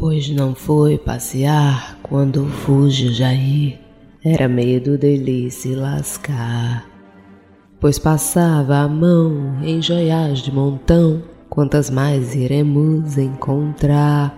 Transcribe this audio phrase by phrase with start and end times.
[0.00, 3.78] Pois não foi passear quando fuge Jair,
[4.24, 6.86] era medo dele se lascar.
[7.78, 14.34] Pois passava a mão em joias de montão, quantas mais iremos encontrar.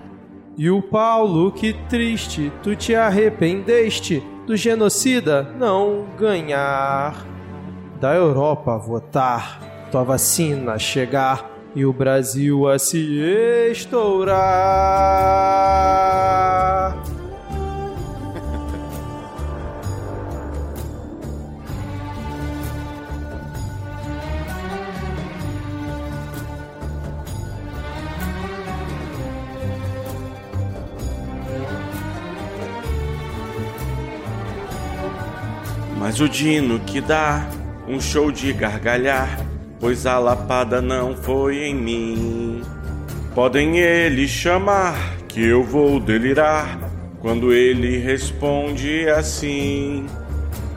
[0.59, 7.25] E o Paulo, que triste, tu te arrependeste do genocida não ganhar.
[8.01, 13.21] Da Europa votar, tua vacina chegar e o Brasil a se
[13.71, 14.93] estourar.
[35.99, 37.49] Mas o Dino que dá
[37.89, 39.39] um show de gargalhar,
[39.83, 42.63] pois a lapada não foi em mim.
[43.35, 46.79] Podem eles chamar que eu vou delirar
[47.21, 50.07] quando ele responde assim.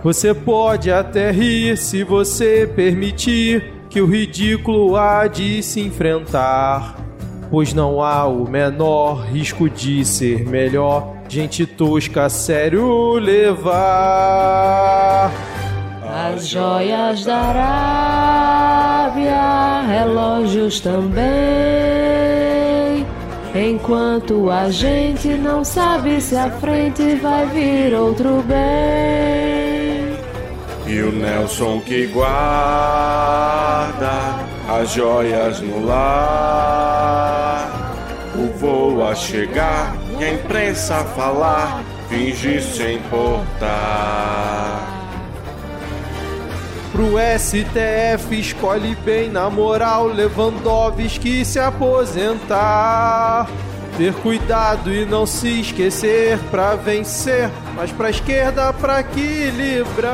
[0.03, 6.97] Você pode até rir se você permitir que o ridículo há de se enfrentar,
[7.51, 13.65] pois não há o menor risco de ser melhor gente tosca sério levar.
[16.27, 17.37] As joias da
[19.11, 21.23] Arábia, relógios também.
[23.53, 30.17] Enquanto a gente não sabe se à frente vai vir outro bem.
[30.87, 32.25] E o Nelson que guarda
[34.67, 37.69] as joias no lar.
[38.35, 44.54] O voo a chegar e a imprensa falar, finge se importar.
[46.95, 53.49] Pro STF escolhe bem na moral Lewandowski se aposentar.
[53.97, 60.13] Ter cuidado e não se esquecer pra vencer, mas pra esquerda pra equilibrar.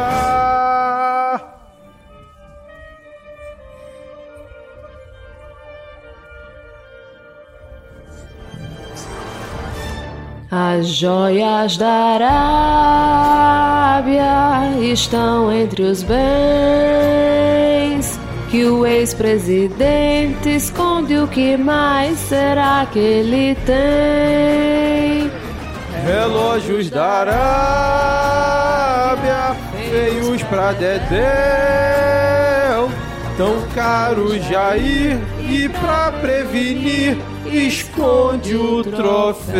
[10.49, 13.20] As joias da Arábia
[14.91, 16.21] estão entre os bens
[18.49, 21.17] que o ex-presidente esconde.
[21.17, 25.31] O que mais será que ele tem?
[26.03, 27.05] Relógios da
[29.13, 29.55] Arábia,
[29.89, 30.99] feios pra Dedéu,
[33.37, 39.51] tão caros Jair, e pra prevenir esconde o troféu.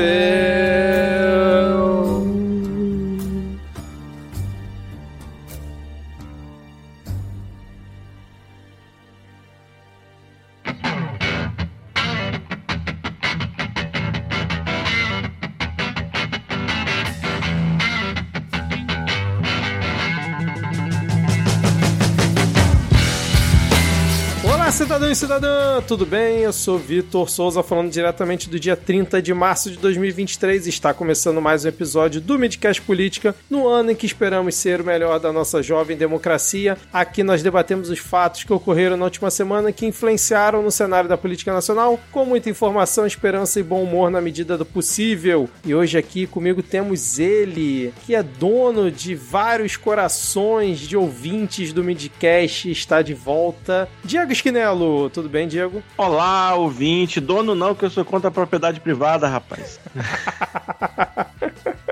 [25.12, 26.38] E cidadã, tudo bem?
[26.38, 30.68] Eu sou Vitor Souza, falando diretamente do dia 30 de março de 2023.
[30.68, 34.86] Está começando mais um episódio do Midcast Política, no ano em que esperamos ser o
[34.86, 36.78] melhor da nossa jovem democracia.
[36.94, 41.18] Aqui nós debatemos os fatos que ocorreram na última semana que influenciaram no cenário da
[41.18, 45.50] política nacional, com muita informação, esperança e bom humor na medida do possível.
[45.66, 51.84] E hoje aqui comigo temos ele, que é dono de vários corações de ouvintes do
[51.84, 53.90] Midcast, está de volta.
[54.06, 55.84] Diego Esquinel Tudo bem, Diego?
[55.98, 57.20] Olá, ouvinte.
[57.20, 59.80] Dono não, que eu sou contra a propriedade privada, rapaz.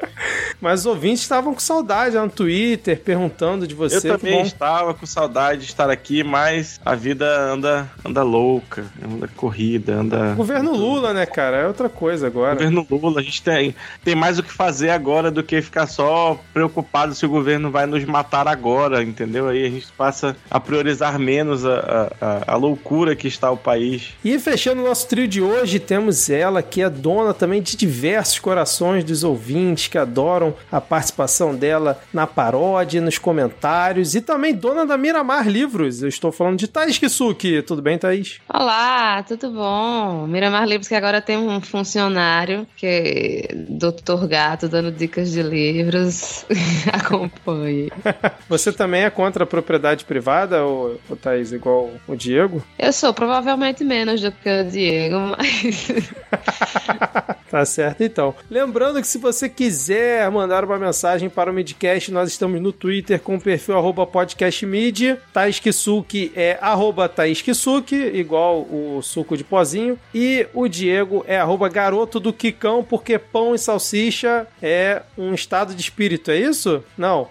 [0.61, 4.09] Mas os ouvintes estavam com saudade lá no Twitter, perguntando de você.
[4.09, 9.27] Eu também estava com saudade de estar aqui, mas a vida anda, anda louca, anda
[9.35, 10.33] corrida, anda.
[10.35, 11.57] Governo Lula, né, cara?
[11.57, 12.55] É outra coisa agora.
[12.55, 16.39] Governo Lula, a gente tem, tem mais o que fazer agora do que ficar só
[16.53, 19.47] preocupado se o governo vai nos matar agora, entendeu?
[19.47, 24.13] Aí a gente passa a priorizar menos a, a, a loucura que está o país.
[24.23, 28.39] E fechando o nosso trio de hoje, temos ela, que é dona também de diversos
[28.39, 34.85] corações dos ouvintes que adoram a participação dela na paródia, nos comentários e também dona
[34.85, 36.01] da Miramar Livros.
[36.01, 37.61] Eu estou falando de Thaís Kisuki.
[37.61, 38.39] Tudo bem, Thaís?
[38.51, 40.27] Olá, tudo bom?
[40.27, 44.27] Miramar Livros que agora tem um funcionário que é Dr.
[44.27, 46.45] Gato dando dicas de livros.
[46.91, 47.91] Acompanhe.
[48.47, 52.63] Você também é contra a propriedade privada, ou, ou Thaís, igual o Diego?
[52.77, 55.89] Eu sou, provavelmente menos do que o Diego, mas.
[57.49, 58.35] Tá certo, então.
[58.49, 63.19] Lembrando que se você quiser mandar uma mensagem para o Midcast, nós estamos no Twitter
[63.19, 65.17] com o perfil arroba podcastmid.
[65.33, 69.99] Thaís Kisuki é arroba Thaís Kisuki, igual o suco de pozinho.
[70.15, 75.75] E o Diego é arroba garoto do Quicão, porque pão e salsicha é um estado
[75.75, 76.81] de espírito, é isso?
[76.97, 77.27] Não.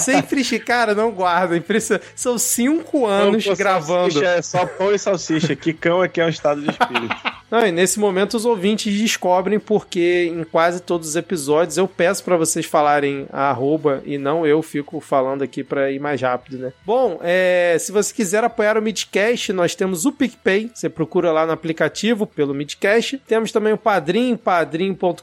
[0.00, 1.62] Sempre, cara, não guarda.
[2.16, 4.24] São cinco anos gravando.
[4.24, 5.54] É só pão e salsicha.
[5.54, 7.14] Quicão é que é um estado de espírito.
[7.50, 12.22] Não, e nesse momento os ouvintes descobrem porque em quase todos os episódios eu peço
[12.22, 16.58] para vocês falarem a arroba e não eu fico falando aqui para ir mais rápido,
[16.58, 16.72] né?
[16.84, 21.46] Bom, é, se você quiser apoiar o Midcast, nós temos o PicPay, você procura lá
[21.46, 23.18] no aplicativo pelo Midcast.
[23.26, 25.22] Temos também o Padrim, padrim.com.br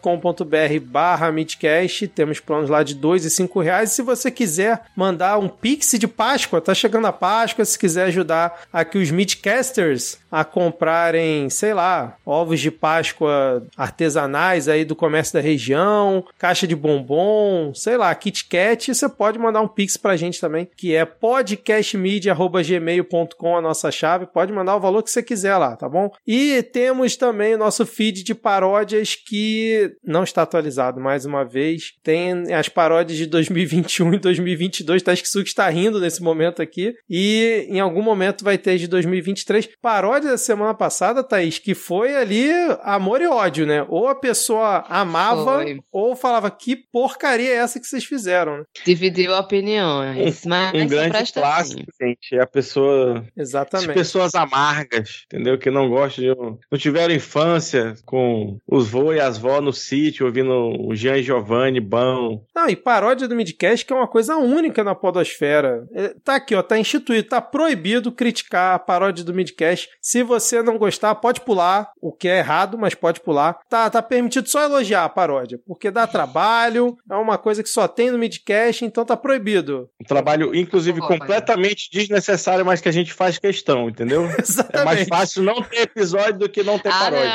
[0.83, 3.91] barra Midcast, temos planos lá de dois e cinco reais.
[3.91, 8.63] Se você quiser mandar um Pix de Páscoa, tá chegando a Páscoa, se quiser ajudar
[8.73, 15.39] aqui os Midcasters a comprarem, sei lá, ovos de Páscoa artesanais aí do comércio da
[15.39, 20.41] região, caixa de bombom, sei lá, Kit Kat, você pode mandar um pix pra gente
[20.41, 25.75] também, que é podcastmedia@gmail.com a nossa chave, pode mandar o valor que você quiser lá,
[25.75, 26.09] tá bom?
[26.25, 31.93] E temos também o nosso feed de paródias que não está atualizado mais uma vez.
[32.03, 37.67] Tem as paródias de 2021 e 2022, tá que está rindo nesse momento aqui, e
[37.69, 42.49] em algum momento vai ter de 2023 paródia da semana passada, Thaís, que foi ali
[42.81, 43.85] amor e ódio, né?
[43.87, 45.79] Ou a pessoa amava, foi.
[45.91, 48.63] ou falava que porcaria é essa que vocês fizeram, né?
[48.85, 50.45] Dividiu opiniões.
[50.45, 52.07] Mas um grande clássico, assim.
[52.07, 53.25] gente, é a pessoa.
[53.35, 53.89] Exatamente.
[53.89, 55.57] As pessoas amargas, entendeu?
[55.57, 56.35] Que não gostam de.
[56.71, 60.51] Não tiveram infância com os vô e as vó no sítio, ouvindo
[60.87, 62.43] o Jean Giovanni bom.
[62.55, 65.87] Não, e paródia do Midcast que é uma coisa única na Podosfera.
[65.93, 69.89] É, tá aqui, ó, tá instituído, tá proibido criticar a paródia do Midcast.
[70.01, 73.57] Se você não gostar, pode pular, o que é errado, mas pode pular.
[73.67, 77.87] Tá, tá permitido só elogiar a paródia, porque dá trabalho, é uma coisa que só
[77.87, 79.89] tem no midcast, então tá proibido.
[79.99, 84.29] Um trabalho, inclusive, oh, completamente desnecessário, mas que a gente faz questão, entendeu?
[84.37, 84.75] Exatamente.
[84.75, 87.29] É mais fácil não ter episódio do que não ter ah, paródia.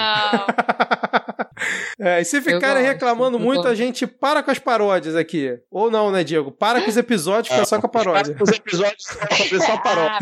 [1.99, 2.07] Não.
[2.07, 5.59] é, e se ficarem reclamando muito, a gente para com as paródias aqui.
[5.71, 6.53] Ou não, né, Diego?
[6.53, 8.35] Para com os episódios, fica é, só com a paródia.
[8.35, 10.19] Para com os episódios, só paródia.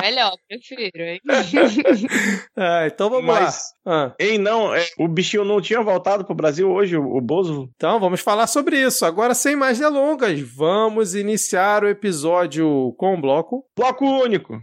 [0.00, 1.20] Melhor, prefiro, hein?
[2.56, 4.08] ah, então vamos Mas, lá.
[4.08, 4.14] Ah.
[4.18, 7.70] Ei, não, é, o bichinho não tinha voltado pro Brasil hoje, o, o Bozo?
[7.76, 9.04] Então vamos falar sobre isso.
[9.04, 13.64] Agora, sem mais delongas, vamos iniciar o episódio com o bloco.
[13.76, 14.60] Bloco único.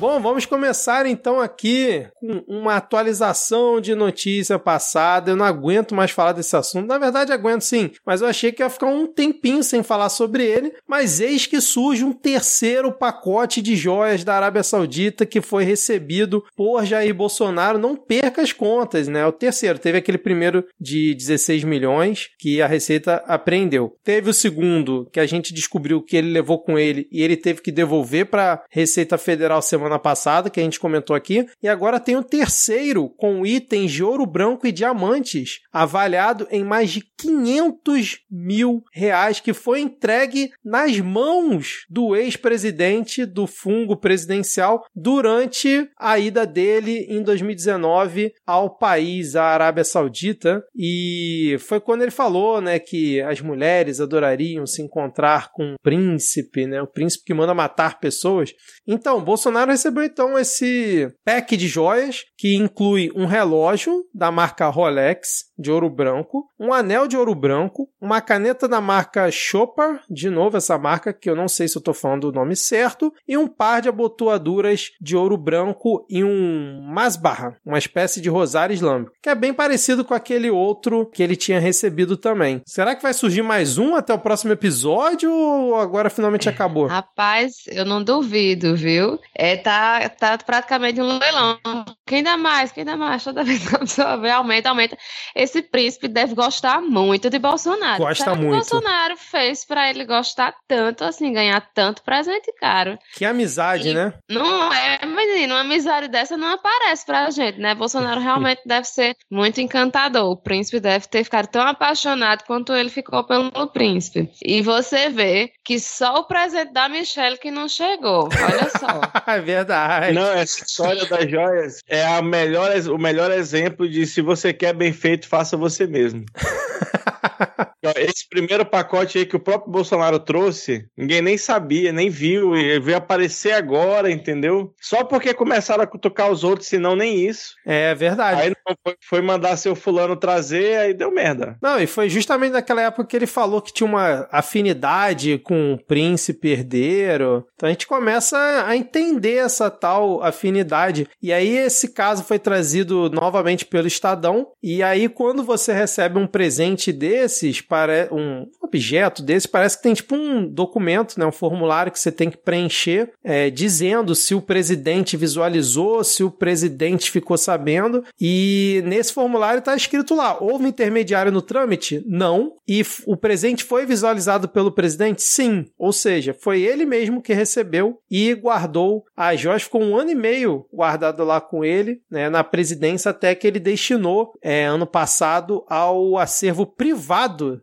[0.00, 5.30] Bom, vamos começar então aqui com uma atualização de notícia passada.
[5.30, 6.86] Eu não aguento mais falar desse assunto.
[6.86, 10.42] Na verdade, aguento sim, mas eu achei que ia ficar um tempinho sem falar sobre
[10.42, 10.72] ele.
[10.88, 16.42] Mas eis que surge um terceiro pacote de joias da Arábia Saudita que foi recebido
[16.56, 17.78] por Jair Bolsonaro.
[17.78, 19.26] Não perca as contas, né?
[19.26, 19.78] O terceiro.
[19.78, 23.94] Teve aquele primeiro de 16 milhões que a Receita apreendeu.
[24.02, 27.60] Teve o segundo que a gente descobriu que ele levou com ele e ele teve
[27.60, 31.98] que devolver para Receita Federal semana semana passada, que a gente comentou aqui, e agora
[31.98, 38.20] tem o terceiro com itens de ouro branco e diamantes, avaliado em mais de 500
[38.30, 46.46] mil reais, que foi entregue nas mãos do ex-presidente do fungo presidencial durante a ida
[46.46, 53.20] dele em 2019 ao país, a Arábia Saudita, e foi quando ele falou, né, que
[53.22, 58.52] as mulheres adorariam se encontrar com um príncipe, né, o príncipe que manda matar pessoas.
[58.86, 65.46] Então, Bolsonaro recebeu então esse pack de joias que inclui um relógio da marca Rolex
[65.60, 70.56] de ouro branco, um anel de ouro branco, uma caneta da marca Chopper, de novo
[70.56, 73.46] essa marca que eu não sei se eu tô falando o nome certo, e um
[73.46, 79.28] par de abotoaduras de ouro branco e um masbarra, uma espécie de rosário islâmico, que
[79.28, 82.62] é bem parecido com aquele outro que ele tinha recebido também.
[82.66, 86.86] Será que vai surgir mais um até o próximo episódio ou agora finalmente acabou?
[86.86, 89.18] Rapaz, eu não duvido, viu?
[89.34, 91.58] É, tá, tá praticamente um leilão.
[92.06, 92.72] Quem dá mais?
[92.72, 93.22] Quem dá mais?
[93.22, 94.96] Toda vez que a pessoa vê, aumenta, aumenta.
[95.34, 98.02] Esse príncipe deve gostar muito de Bolsonaro.
[98.02, 98.50] Gosta Será muito.
[98.50, 102.98] Que Bolsonaro fez para ele gostar tanto, assim, ganhar tanto presente caro.
[103.14, 104.14] Que amizade, e né?
[104.28, 107.74] Não é, menino, uma amizade dessa não aparece pra gente, né?
[107.74, 110.30] Bolsonaro realmente deve ser muito encantador.
[110.30, 114.30] O príncipe deve ter ficado tão apaixonado quanto ele ficou pelo príncipe.
[114.44, 118.28] E você vê que só o presente da Michelle que não chegou.
[118.28, 119.00] Olha só.
[119.26, 120.12] é verdade.
[120.12, 124.74] Não, essa história das joias é a melhor, o melhor exemplo de se você quer
[124.74, 126.24] bem feito, faça você mesmo.
[127.96, 132.78] Esse primeiro pacote aí que o próprio Bolsonaro trouxe, ninguém nem sabia, nem viu, e
[132.78, 134.74] veio aparecer agora, entendeu?
[134.80, 137.54] Só porque começaram a cutucar os outros, senão nem isso.
[137.66, 138.40] É verdade.
[138.40, 138.52] Aí
[138.84, 141.56] foi, foi mandar seu fulano trazer, aí deu merda.
[141.62, 145.78] Não, e foi justamente naquela época que ele falou que tinha uma afinidade com o
[145.78, 147.46] príncipe herdeiro.
[147.54, 148.36] Então a gente começa
[148.66, 151.08] a entender essa tal afinidade.
[151.22, 154.48] E aí esse caso foi trazido novamente pelo Estadão.
[154.62, 159.94] E aí quando você recebe um presente desses, para um objeto desse, parece que tem
[159.94, 164.40] tipo um documento, né, um formulário que você tem que preencher, é, dizendo se o
[164.40, 168.04] presidente visualizou, se o presidente ficou sabendo.
[168.20, 172.04] E nesse formulário está escrito lá: houve intermediário no trâmite?
[172.06, 172.52] Não.
[172.68, 175.22] E o presente foi visualizado pelo presidente?
[175.22, 175.66] Sim.
[175.76, 179.64] Ou seja, foi ele mesmo que recebeu e guardou a joias.
[179.64, 183.58] Ficou um ano e meio guardado lá com ele, né, na presidência, até que ele
[183.58, 186.99] destinou é, ano passado ao acervo privado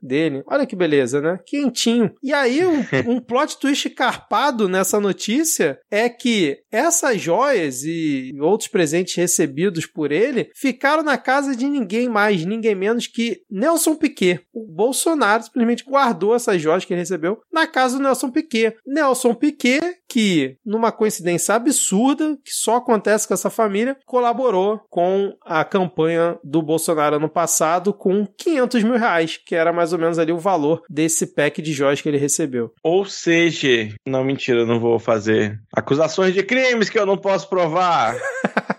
[0.02, 0.44] dele.
[0.48, 1.40] Olha que beleza, né?
[1.46, 2.14] Quentinho.
[2.22, 8.70] E aí, um, um plot twist carpado nessa notícia é que essas joias e outros
[8.70, 14.42] presentes recebidos por ele ficaram na casa de ninguém mais, ninguém menos que Nelson Piquet.
[14.54, 18.76] O Bolsonaro simplesmente guardou essas joias que ele recebeu na casa do Nelson Piquet.
[18.86, 25.64] Nelson Piquet, que, numa coincidência absurda, que só acontece com essa família, colaborou com a
[25.64, 30.32] campanha do Bolsonaro ano passado com 500 mil reais, que era mais ou menos ali
[30.32, 32.74] o valor desse pack de joias que ele recebeu.
[32.82, 38.16] Ou seja, não, mentira, não vou fazer acusações de crimes que eu não posso provar.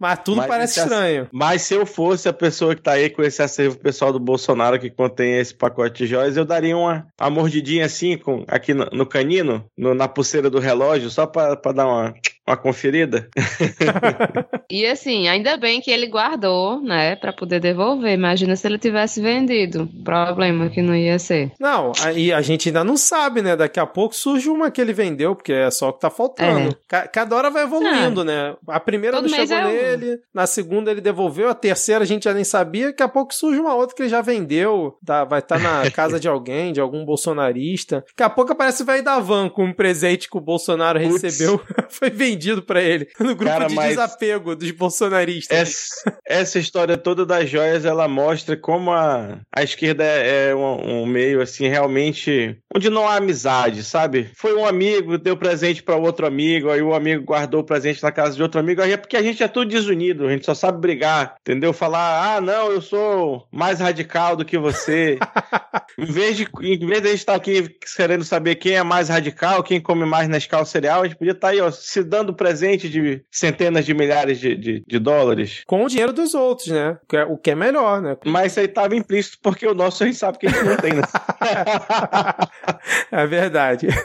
[0.00, 1.28] Mas tudo mas parece estranho.
[1.30, 4.80] Mas se eu fosse a pessoa que tá aí com esse acervo pessoal do Bolsonaro
[4.80, 8.86] que contém esse pacote de joias, eu daria uma, uma mordidinha assim com, aqui no,
[8.86, 12.14] no canino, no, na pulseira do relógio, só pra dar uma
[12.50, 13.28] uma conferida.
[14.68, 18.12] e assim, ainda bem que ele guardou, né, para poder devolver.
[18.12, 19.88] Imagina se ele tivesse vendido.
[20.04, 21.52] Problema que não ia ser.
[21.58, 23.56] Não, e a gente ainda não sabe, né?
[23.56, 26.76] Daqui a pouco surge uma que ele vendeu, porque é só o que tá faltando.
[26.90, 27.08] É.
[27.08, 28.56] Cada hora vai evoluindo, né?
[28.66, 30.18] A primeira Todo não chegou é nele, um.
[30.34, 33.60] na segunda ele devolveu, a terceira a gente já nem sabia, daqui a pouco surge
[33.60, 36.80] uma outra que ele já vendeu, tá, vai estar tá na casa de alguém, de
[36.80, 38.04] algum bolsonarista.
[38.08, 41.22] Daqui a pouco aparece o velho da van com um presente que o Bolsonaro Puts.
[41.22, 45.56] recebeu, foi vendido vendido para ele no grupo Cara, de desapego dos bolsonaristas.
[45.56, 51.02] Essa, essa, história toda das joias, ela mostra como a, a esquerda é, é um,
[51.02, 54.30] um, meio assim realmente onde não há amizade, sabe?
[54.34, 58.10] Foi um amigo, deu presente para outro amigo, aí o amigo guardou o presente na
[58.10, 60.54] casa de outro amigo, aí é porque a gente é tudo desunido, a gente só
[60.54, 61.72] sabe brigar, entendeu?
[61.72, 65.18] Falar, ah, não, eu sou mais radical do que você.
[65.98, 68.82] em vez de em vez de a gente estar tá aqui querendo saber quem é
[68.82, 71.70] mais radical, quem come mais na escala cereal, a gente podia estar tá aí, ó,
[71.70, 75.62] se dando dando presente de centenas de milhares de, de, de, dólares.
[75.66, 76.98] Com o dinheiro dos outros, né?
[77.02, 78.16] O que é, o que é melhor, né?
[78.24, 80.76] Mas isso aí estava implícito porque o nosso a gente sabe que a gente não
[80.76, 81.02] tem, né?
[83.10, 83.88] é verdade.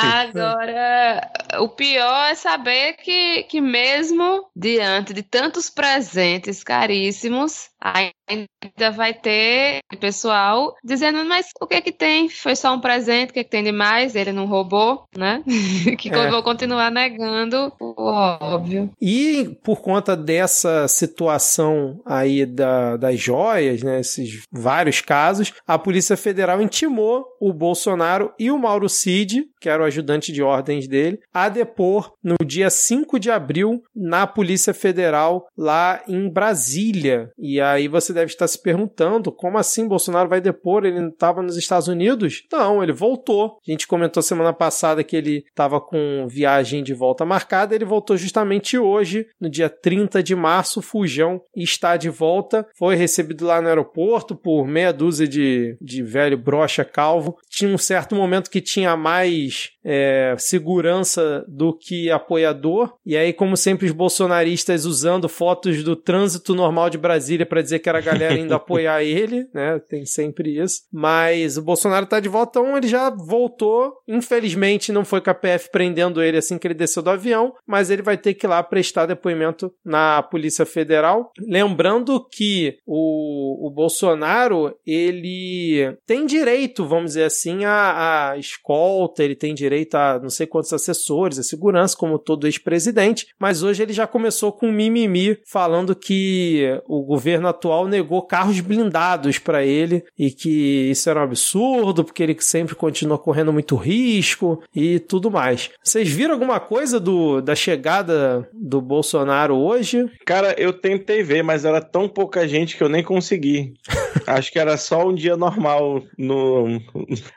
[0.00, 9.12] Agora, o pior é saber que, que mesmo diante de tantos presentes caríssimos, ainda vai
[9.12, 12.28] ter pessoal dizendo, mas o que é que tem?
[12.28, 14.16] Foi só um presente, o que é que tem de mais?
[14.16, 15.42] Ele não roubou, né?
[15.98, 16.30] que é.
[16.30, 18.90] vou continuar negando o óbvio.
[19.00, 26.16] E por conta dessa situação aí da, das joias, né, esses vários casos, a Polícia
[26.16, 31.18] Federal intimou o Bolsonaro e o Mauro Cid, que era o ajudante de ordens dele,
[31.32, 37.30] a depor no dia 5 de abril na Polícia Federal lá em Brasília.
[37.38, 40.84] E a aí você deve estar se perguntando: como assim Bolsonaro vai depor?
[40.84, 42.44] Ele não estava nos Estados Unidos?
[42.52, 43.58] Não, ele voltou.
[43.66, 47.74] A gente comentou semana passada que ele estava com viagem de volta marcada.
[47.74, 50.82] Ele voltou justamente hoje, no dia 30 de março.
[50.82, 52.66] Fujão está de volta.
[52.76, 57.36] Foi recebido lá no aeroporto por meia dúzia de, de velho brocha calvo.
[57.48, 62.94] Tinha um certo momento que tinha mais é, segurança do que apoiador.
[63.04, 67.80] E aí, como sempre, os bolsonaristas usando fotos do trânsito normal de Brasília para dizer
[67.80, 69.78] que era a galera indo apoiar ele, né?
[69.88, 70.82] Tem sempre isso.
[70.90, 73.92] Mas o Bolsonaro tá de volta, então ele já voltou.
[74.08, 77.90] Infelizmente, não foi com a PF prendendo ele assim que ele desceu do avião, mas
[77.90, 81.30] ele vai ter que ir lá prestar depoimento na Polícia Federal.
[81.38, 89.34] Lembrando que o, o Bolsonaro, ele tem direito, vamos dizer assim, a, a escolta, ele
[89.34, 93.92] tem direito a não sei quantos assessores, a segurança, como todo ex-presidente, mas hoje ele
[93.92, 100.04] já começou com um mimimi falando que o governo atual negou carros blindados para ele
[100.18, 105.30] e que isso era um absurdo, porque ele sempre continua correndo muito risco e tudo
[105.30, 105.70] mais.
[105.82, 110.04] Vocês viram alguma coisa do, da chegada do Bolsonaro hoje?
[110.24, 113.74] Cara, eu tentei ver, mas era tão pouca gente que eu nem consegui.
[114.26, 116.80] Acho que era só um dia normal no,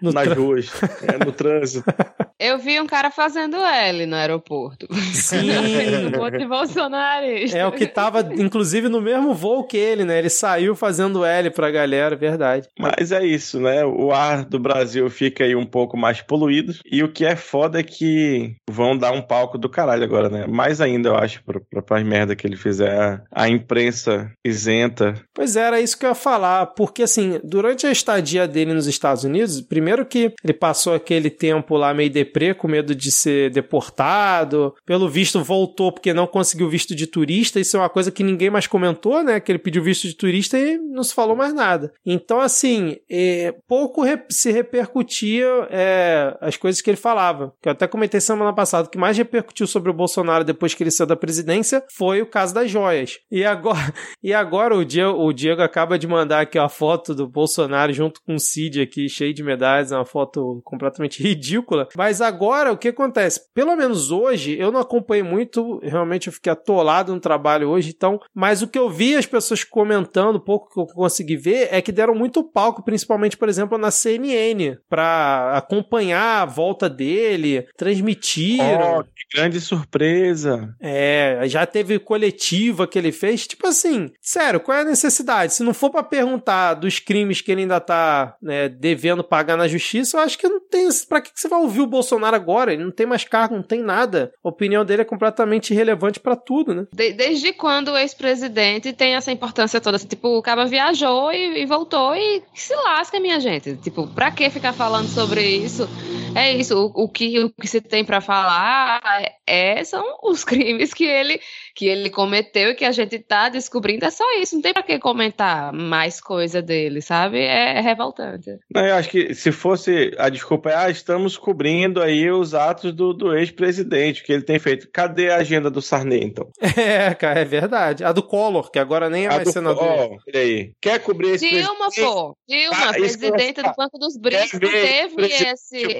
[0.01, 0.71] No nas ruas,
[1.03, 1.85] é, no trânsito.
[2.39, 4.87] Eu vi um cara fazendo L no aeroporto.
[5.11, 5.49] Sim.
[6.21, 7.57] um de bolsonarista.
[7.57, 10.19] É o que tava, inclusive, no mesmo voo que ele, né?
[10.19, 12.67] Ele saiu fazendo L pra galera, verdade.
[12.77, 13.83] Mas é isso, né?
[13.83, 16.73] O ar do Brasil fica aí um pouco mais poluído.
[16.85, 20.45] E o que é foda é que vão dar um palco do caralho agora, né?
[20.47, 23.23] Mais ainda, eu acho, pra, pra, pra merda que ele fizer.
[23.31, 25.15] A imprensa isenta.
[25.33, 28.85] Pois é, era isso que eu ia falar, porque assim, durante a estadia dele nos
[28.85, 33.49] Estados Unidos, primeiro que ele passou aquele tempo lá meio deprê, com medo de ser
[33.49, 38.23] deportado, pelo visto voltou porque não conseguiu visto de turista, isso é uma coisa que
[38.23, 41.53] ninguém mais comentou, né, que ele pediu visto de turista e não se falou mais
[41.53, 41.93] nada.
[42.05, 47.87] Então, assim, é, pouco se repercutia é, as coisas que ele falava, que eu até
[47.87, 51.15] comentei semana passada, o que mais repercutiu sobre o Bolsonaro depois que ele saiu da
[51.15, 53.19] presidência foi o caso das joias.
[53.31, 57.27] E agora, e agora o Diego, o Diego acaba de mandar aqui a foto do
[57.27, 61.87] Bolsonaro junto com o Cid aqui, cheio de medalhas, é uma foto completamente ridícula.
[61.95, 63.41] Mas agora o que acontece?
[63.53, 68.19] Pelo menos hoje, eu não acompanhei muito, realmente eu fiquei atolado no trabalho hoje, então,
[68.33, 71.91] mas o que eu vi as pessoas comentando, pouco que eu consegui ver, é que
[71.91, 78.99] deram muito palco, principalmente, por exemplo, na CNN, pra acompanhar a volta dele, transmitiram.
[78.99, 80.75] Oh, que grande surpresa.
[80.81, 83.47] É, já teve coletiva que ele fez.
[83.47, 85.53] Tipo assim, sério, qual é a necessidade?
[85.53, 89.67] Se não for pra perguntar dos crimes que ele ainda tá né, devendo pagar na
[89.67, 90.87] justiça, eu acho que não tem.
[91.07, 92.73] Pra que que você vai ouvir o Bolsonaro agora?
[92.73, 94.31] Ele não tem mais cargo, não tem nada.
[94.43, 96.85] A opinião dele é completamente irrelevante pra tudo, né?
[96.93, 99.97] De- desde quando o ex-presidente tem essa importância toda?
[99.97, 103.75] Assim, tipo, o cara viajou e, e voltou e se lasca, minha gente.
[103.77, 105.87] Tipo, pra que ficar falando sobre isso?
[106.35, 109.01] É isso, o, o que, o que se tem pra falar
[109.45, 111.39] é, são os crimes que ele,
[111.77, 114.03] que ele cometeu e que a gente tá descobrindo.
[114.03, 117.37] É só isso, não tem pra que comentar mais coisa dele, sabe?
[117.37, 118.49] É, é revoltante.
[118.73, 122.91] Não, eu acho que se fosse a desculpa é, ah, estamos cobrindo aí os atos
[122.93, 124.89] do, do ex-presidente, que ele tem feito.
[124.91, 126.49] Cadê a agenda do Sarney, então?
[126.87, 128.03] É, cara, é verdade.
[128.03, 129.83] A do Collor, que agora nem é A mais do- senador.
[129.83, 130.71] ó, aí.
[130.81, 132.35] Quer cobrir esse Dilma, pô.
[132.49, 133.71] Dilma, Ah, presidenta do.
[133.77, 135.97] Banco dos BRICS, não teve esse, esse,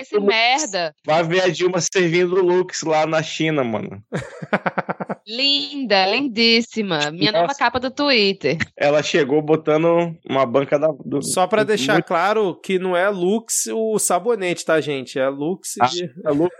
[0.00, 0.26] esse Lux.
[0.26, 0.94] merda.
[1.04, 4.00] Vai ver a Dilma servindo Lux lá na China, mano.
[5.26, 7.10] Linda, lindíssima.
[7.10, 7.42] Minha Nossa.
[7.46, 8.58] nova capa do Twitter.
[8.76, 10.88] Ela chegou botando uma banca da.
[11.04, 15.18] Do, Só pra deixar muito- claro que não é Lux o sabonete, tá, gente?
[15.18, 16.10] É Lux Ah, de...
[16.24, 16.50] a Lux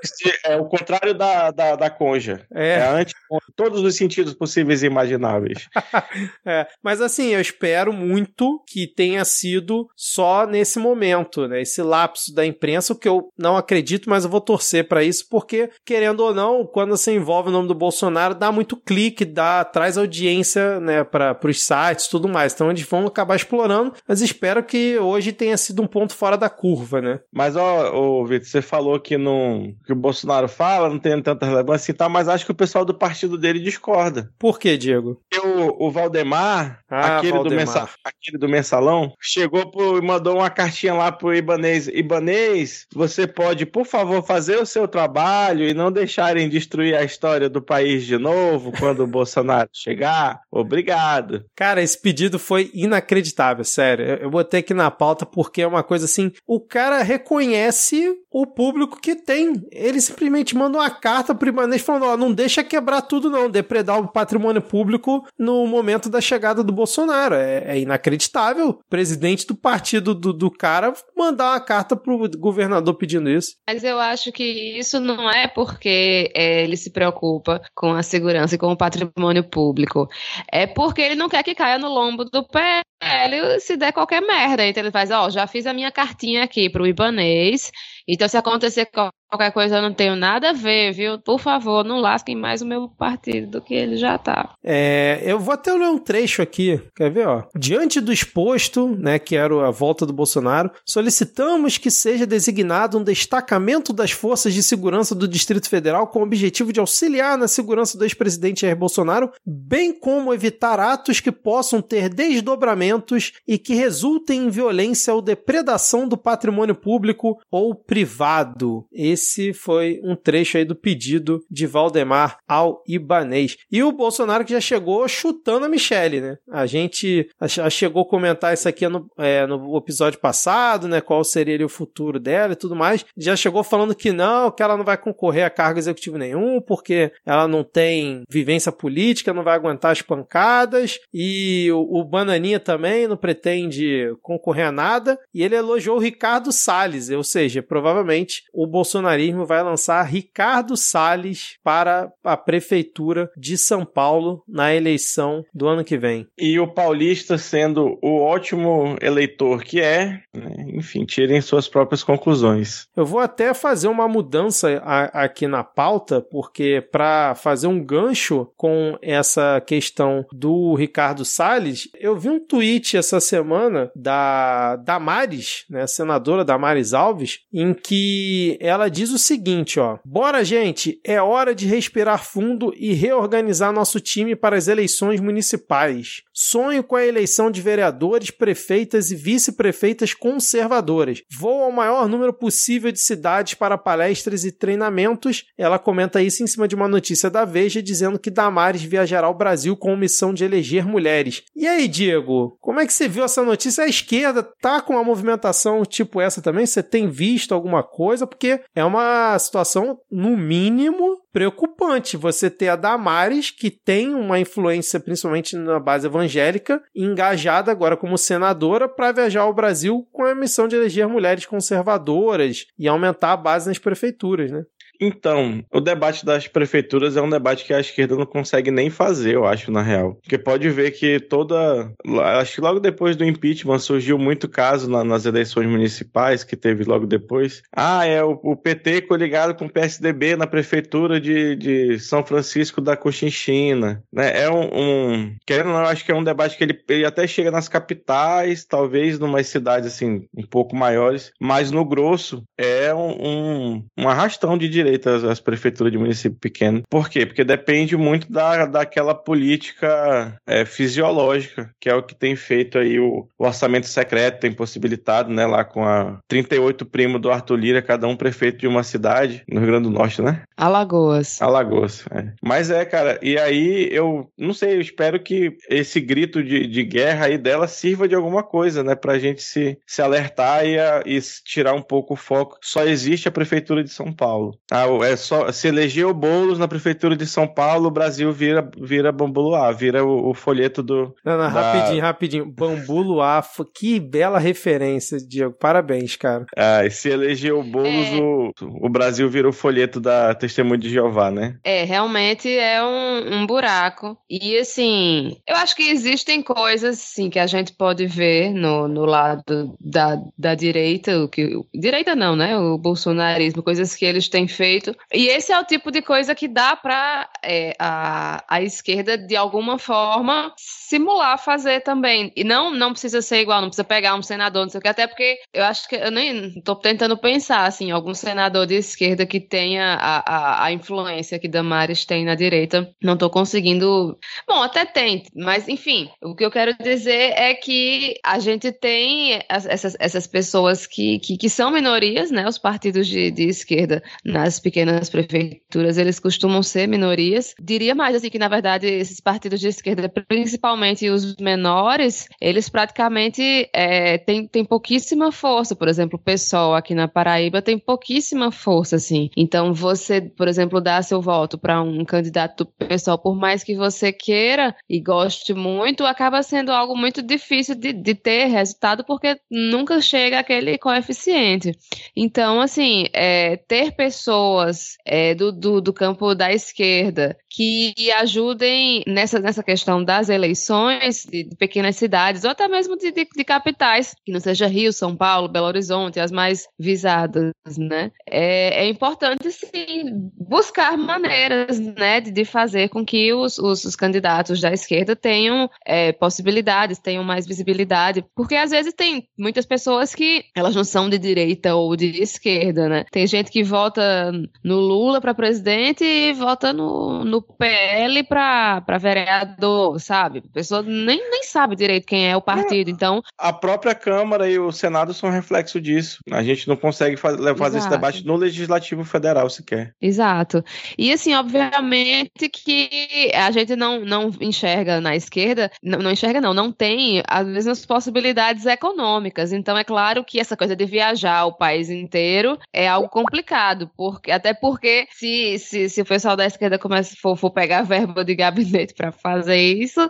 [0.47, 2.47] é o contrário da, da, da conja.
[2.55, 3.13] É, É, anti
[3.57, 5.69] todos os sentidos possíveis e imagináveis.
[6.47, 6.67] é.
[6.83, 11.61] Mas assim, eu espero muito que tenha sido só nesse momento, né?
[11.61, 15.27] Esse lapso da imprensa, o que eu não acredito, mas eu vou torcer pra isso,
[15.29, 19.65] porque, querendo ou não, quando você envolve o nome do Bolsonaro, dá muito clique, dá,
[19.65, 22.53] traz audiência, né, para os sites e tudo mais.
[22.53, 26.49] Então eles vão acabar explorando, mas espero que hoje tenha sido um ponto fora da
[26.49, 27.21] curva, né?
[27.33, 31.47] Mas, ó, ô, Vitor, você falou que, não, que o Bolsonaro fala, não tem tanta
[31.47, 34.31] relevância e tal, mas acho que o pessoal do partido dele discorda.
[34.39, 35.21] Por quê, Diego?
[35.31, 37.67] Porque o, o Valdemar, Ah, aquele, Do Valdemar.
[37.67, 41.89] mensa, aquele do mensalão, chegou pro, e mandou uma cartinha lá pro Ibanês.
[41.89, 47.32] Ibanês, você pode, por favor, fazer o seu trabalho e não deixarem destruir a história
[47.41, 50.41] do país de novo quando o Bolsonaro chegar?
[50.51, 51.45] Obrigado.
[51.55, 54.05] Cara, esse pedido foi inacreditável, sério.
[54.05, 56.33] Eu, eu botei aqui na pauta porque é uma coisa assim.
[56.47, 59.55] O cara reconhece o público que tem.
[59.71, 63.99] Ele simplesmente manda uma carta pro Ibanez falando: ó, não deixa quebrar tudo, não, depredar
[63.99, 67.35] o patrimônio público no momento da chegada do Bolsonaro.
[67.35, 68.71] É, é inacreditável.
[68.71, 73.57] O presidente do partido do, do cara mandar uma carta pro governador pedindo isso.
[73.69, 74.45] Mas eu acho que
[74.79, 79.45] isso não é porque é, ele se preocupa com a segurança e com o patrimônio
[79.45, 80.09] público.
[80.51, 84.67] É porque ele não quer que caia no lombo do PL se der qualquer merda.
[84.67, 87.71] Então ele faz, ó, já fiz a minha cartinha aqui pro Ibanês.
[88.09, 88.87] Então se acontecer
[89.33, 91.19] qualquer coisa, eu não tenho nada a ver, viu?
[91.19, 94.55] Por favor, não lasquem mais o meu partido do que ele já tá.
[94.63, 97.45] É, eu vou até ler um trecho aqui, quer ver, ó?
[97.57, 103.03] Diante do exposto, né, que era a volta do Bolsonaro, solicitamos que seja designado um
[103.03, 107.97] destacamento das forças de segurança do Distrito Federal com o objetivo de auxiliar na segurança
[107.97, 114.47] do ex-presidente Jair Bolsonaro, bem como evitar atos que possam ter desdobramentos e que resultem
[114.47, 118.87] em violência ou depredação do patrimônio público ou privado.
[118.91, 123.59] Esse foi um trecho aí do pedido de Valdemar ao Ibanês.
[123.71, 126.39] E o Bolsonaro que já chegou chutando a Michelle, né?
[126.51, 131.03] A gente já chegou a comentar isso aqui no, é, no episódio passado, né?
[131.03, 133.05] Qual seria o futuro dela e tudo mais.
[133.15, 137.13] Já chegou falando que não, que ela não vai concorrer a cargo executivo nenhum, porque
[137.27, 140.99] ela não tem vivência política, não vai aguentar as pancadas.
[141.13, 145.19] E o, o Bananinha também não pretende concorrer a nada.
[145.35, 151.57] E ele elogiou o Ricardo Salles, ou seja, provavelmente o bolsonarismo vai lançar Ricardo Salles
[151.65, 156.29] para a prefeitura de São Paulo na eleição do ano que vem.
[156.39, 160.67] E o paulista sendo o ótimo eleitor que é, né?
[160.69, 162.87] enfim, tirem suas próprias conclusões.
[162.97, 168.47] Eu vou até fazer uma mudança a, aqui na pauta, porque para fazer um gancho
[168.57, 175.85] com essa questão do Ricardo Salles, eu vi um tweet essa semana da Damares, né,
[175.89, 181.67] senadora Damares Alves, em que ela diz o seguinte, ó: "Bora, gente, é hora de
[181.67, 186.23] respirar fundo e reorganizar nosso time para as eleições municipais.
[186.33, 191.23] Sonho com a eleição de vereadores, prefeitas e vice-prefeitas conservadoras.
[191.31, 196.47] Vou ao maior número possível de cidades para palestras e treinamentos." Ela comenta isso em
[196.47, 200.45] cima de uma notícia da Veja dizendo que Damares viajará ao Brasil com missão de
[200.45, 201.43] eleger mulheres.
[201.55, 203.85] E aí, Diego, como é que você viu essa notícia?
[203.85, 206.67] A esquerda tá com uma movimentação tipo essa também?
[206.67, 208.27] Você tem visto alguma coisa?
[208.27, 215.01] Porque é uma situação, no mínimo, preocupante você ter a Damares, que tem uma influência
[215.01, 220.69] principalmente na base evangélica, engajada agora como senadora para viajar ao Brasil com a missão
[220.69, 224.63] de eleger mulheres conservadoras e aumentar a base nas prefeituras, né?
[225.03, 229.35] Então, o debate das prefeituras é um debate que a esquerda não consegue nem fazer,
[229.35, 230.15] eu acho, na real.
[230.23, 231.93] Porque pode ver que toda.
[232.39, 236.85] Acho que logo depois do impeachment surgiu muito caso na, nas eleições municipais que teve
[236.85, 237.63] logo depois.
[237.75, 242.81] Ah, é o, o PT coligado com o PSDB na prefeitura de, de São Francisco
[242.81, 244.05] da Cochinchina.
[244.13, 244.45] Né?
[244.45, 245.37] É um, um.
[245.45, 248.65] Querendo ou não, acho que é um debate que ele, ele até chega nas capitais,
[248.65, 254.57] talvez numas cidades assim, um pouco maiores, mas no grosso é um, um, um arrastão
[254.57, 256.83] de direita às, às, prefeituras de município pequeno.
[256.89, 257.27] Por quê?
[257.27, 262.99] Porque depende muito da, daquela política é, fisiológica, que é o que tem feito aí
[262.99, 267.83] o, o, orçamento secreto, tem possibilitado, né, lá com a 38 primo do Arthur Lira,
[267.83, 270.43] cada um prefeito de uma cidade, no Rio Grande do Norte, né?
[270.57, 271.41] Alagoas.
[271.41, 272.33] Alagoas, é.
[272.43, 276.85] Mas é, cara, e aí eu não sei, eu espero que esse grito de, de
[276.85, 281.03] guerra aí dela sirva de alguma coisa, né, pra gente se, se alertar e, a,
[281.05, 282.59] e tirar um pouco o foco.
[282.63, 284.57] Só existe a Prefeitura de São Paulo.
[284.83, 289.13] Ah, é só se elegeu Boulos na prefeitura de São Paulo, o Brasil vira vira
[289.13, 291.15] Bambuluá, vira o, o folheto do.
[291.25, 291.73] Não, não, da...
[291.73, 292.47] rapidinho, rapidinho.
[292.47, 293.43] Bambuluá,
[293.75, 295.55] que bela referência, Diego.
[295.59, 296.47] Parabéns, cara.
[296.57, 298.21] Ah, e se elegeu Boulos, é...
[298.21, 301.57] o, o Brasil vira o folheto da Testemunha de Jeová, né?
[301.65, 304.17] É, realmente é um, um buraco.
[304.29, 309.05] E assim, eu acho que existem coisas sim que a gente pode ver no, no
[309.05, 311.53] lado da, da direita, o que.
[311.75, 312.57] Direita não, né?
[312.59, 314.97] O bolsonarismo, coisas que eles têm feito feito.
[315.13, 319.37] E esse é o tipo de coisa que dá para é, a, a esquerda, de
[319.37, 322.33] alguma forma, simular fazer também.
[322.35, 324.89] E não, não precisa ser igual, não precisa pegar um senador, não sei o que,
[324.89, 329.27] até porque eu acho que eu nem estou tentando pensar, assim, algum senador de esquerda
[329.27, 332.91] que tenha a, a, a influência que Damares tem na direita.
[333.03, 334.19] Não estou conseguindo.
[334.47, 339.43] Bom, até tem, mas enfim, o que eu quero dizer é que a gente tem
[339.49, 342.47] essas, essas pessoas que, que, que são minorias, né?
[342.47, 347.55] Os partidos de, de esquerda nas as pequenas prefeituras, eles costumam ser minorias.
[347.61, 353.69] Diria mais assim que, na verdade, esses partidos de esquerda, principalmente os menores, eles praticamente
[353.73, 355.75] é, têm, têm pouquíssima força.
[355.75, 359.31] Por exemplo, o PSOL aqui na Paraíba tem pouquíssima força, assim.
[359.37, 363.75] Então, você, por exemplo, dá seu voto para um candidato do PSOL, por mais que
[363.75, 369.39] você queira e goste muito, acaba sendo algo muito difícil de, de ter resultado, porque
[369.51, 371.73] nunca chega aquele coeficiente.
[372.15, 379.05] Então, assim, é, ter pessoas pessoas é, do, do, do, campo da esquerda que ajudem
[379.07, 383.45] nessa, nessa questão das eleições de, de pequenas cidades ou até mesmo de, de, de,
[383.45, 388.11] capitais, que não seja Rio, São Paulo, Belo Horizonte, as mais visadas, né?
[388.29, 393.97] É, é importante, sim, buscar maneiras, né, de, de fazer com que os, os, os
[393.97, 400.15] candidatos da esquerda tenham é, possibilidades, tenham mais visibilidade, porque às vezes tem muitas pessoas
[400.15, 403.05] que elas não são de direita ou de esquerda, né?
[403.11, 404.32] Tem gente que vota
[404.63, 410.43] no Lula para presidente e vota no, no PL para vereador, sabe?
[410.45, 413.23] A pessoa nem, nem sabe direito quem é o partido, é, então...
[413.39, 416.19] A própria Câmara e o Senado são reflexo disso.
[416.31, 419.95] A gente não consegue fazer, fazer esse debate no Legislativo Federal sequer.
[420.01, 420.65] Exato.
[420.97, 426.55] E assim, obviamente que a gente não, não enxerga na esquerda, não, não enxerga não,
[426.55, 429.53] não tem as mesmas possibilidades econômicas.
[429.53, 434.22] Então é claro que essa coisa de viajar o país inteiro é algo complicado, porque
[434.29, 438.35] até porque se, se, se o pessoal da esquerda começa, for, for pegar verba de
[438.35, 440.09] gabinete para fazer isso,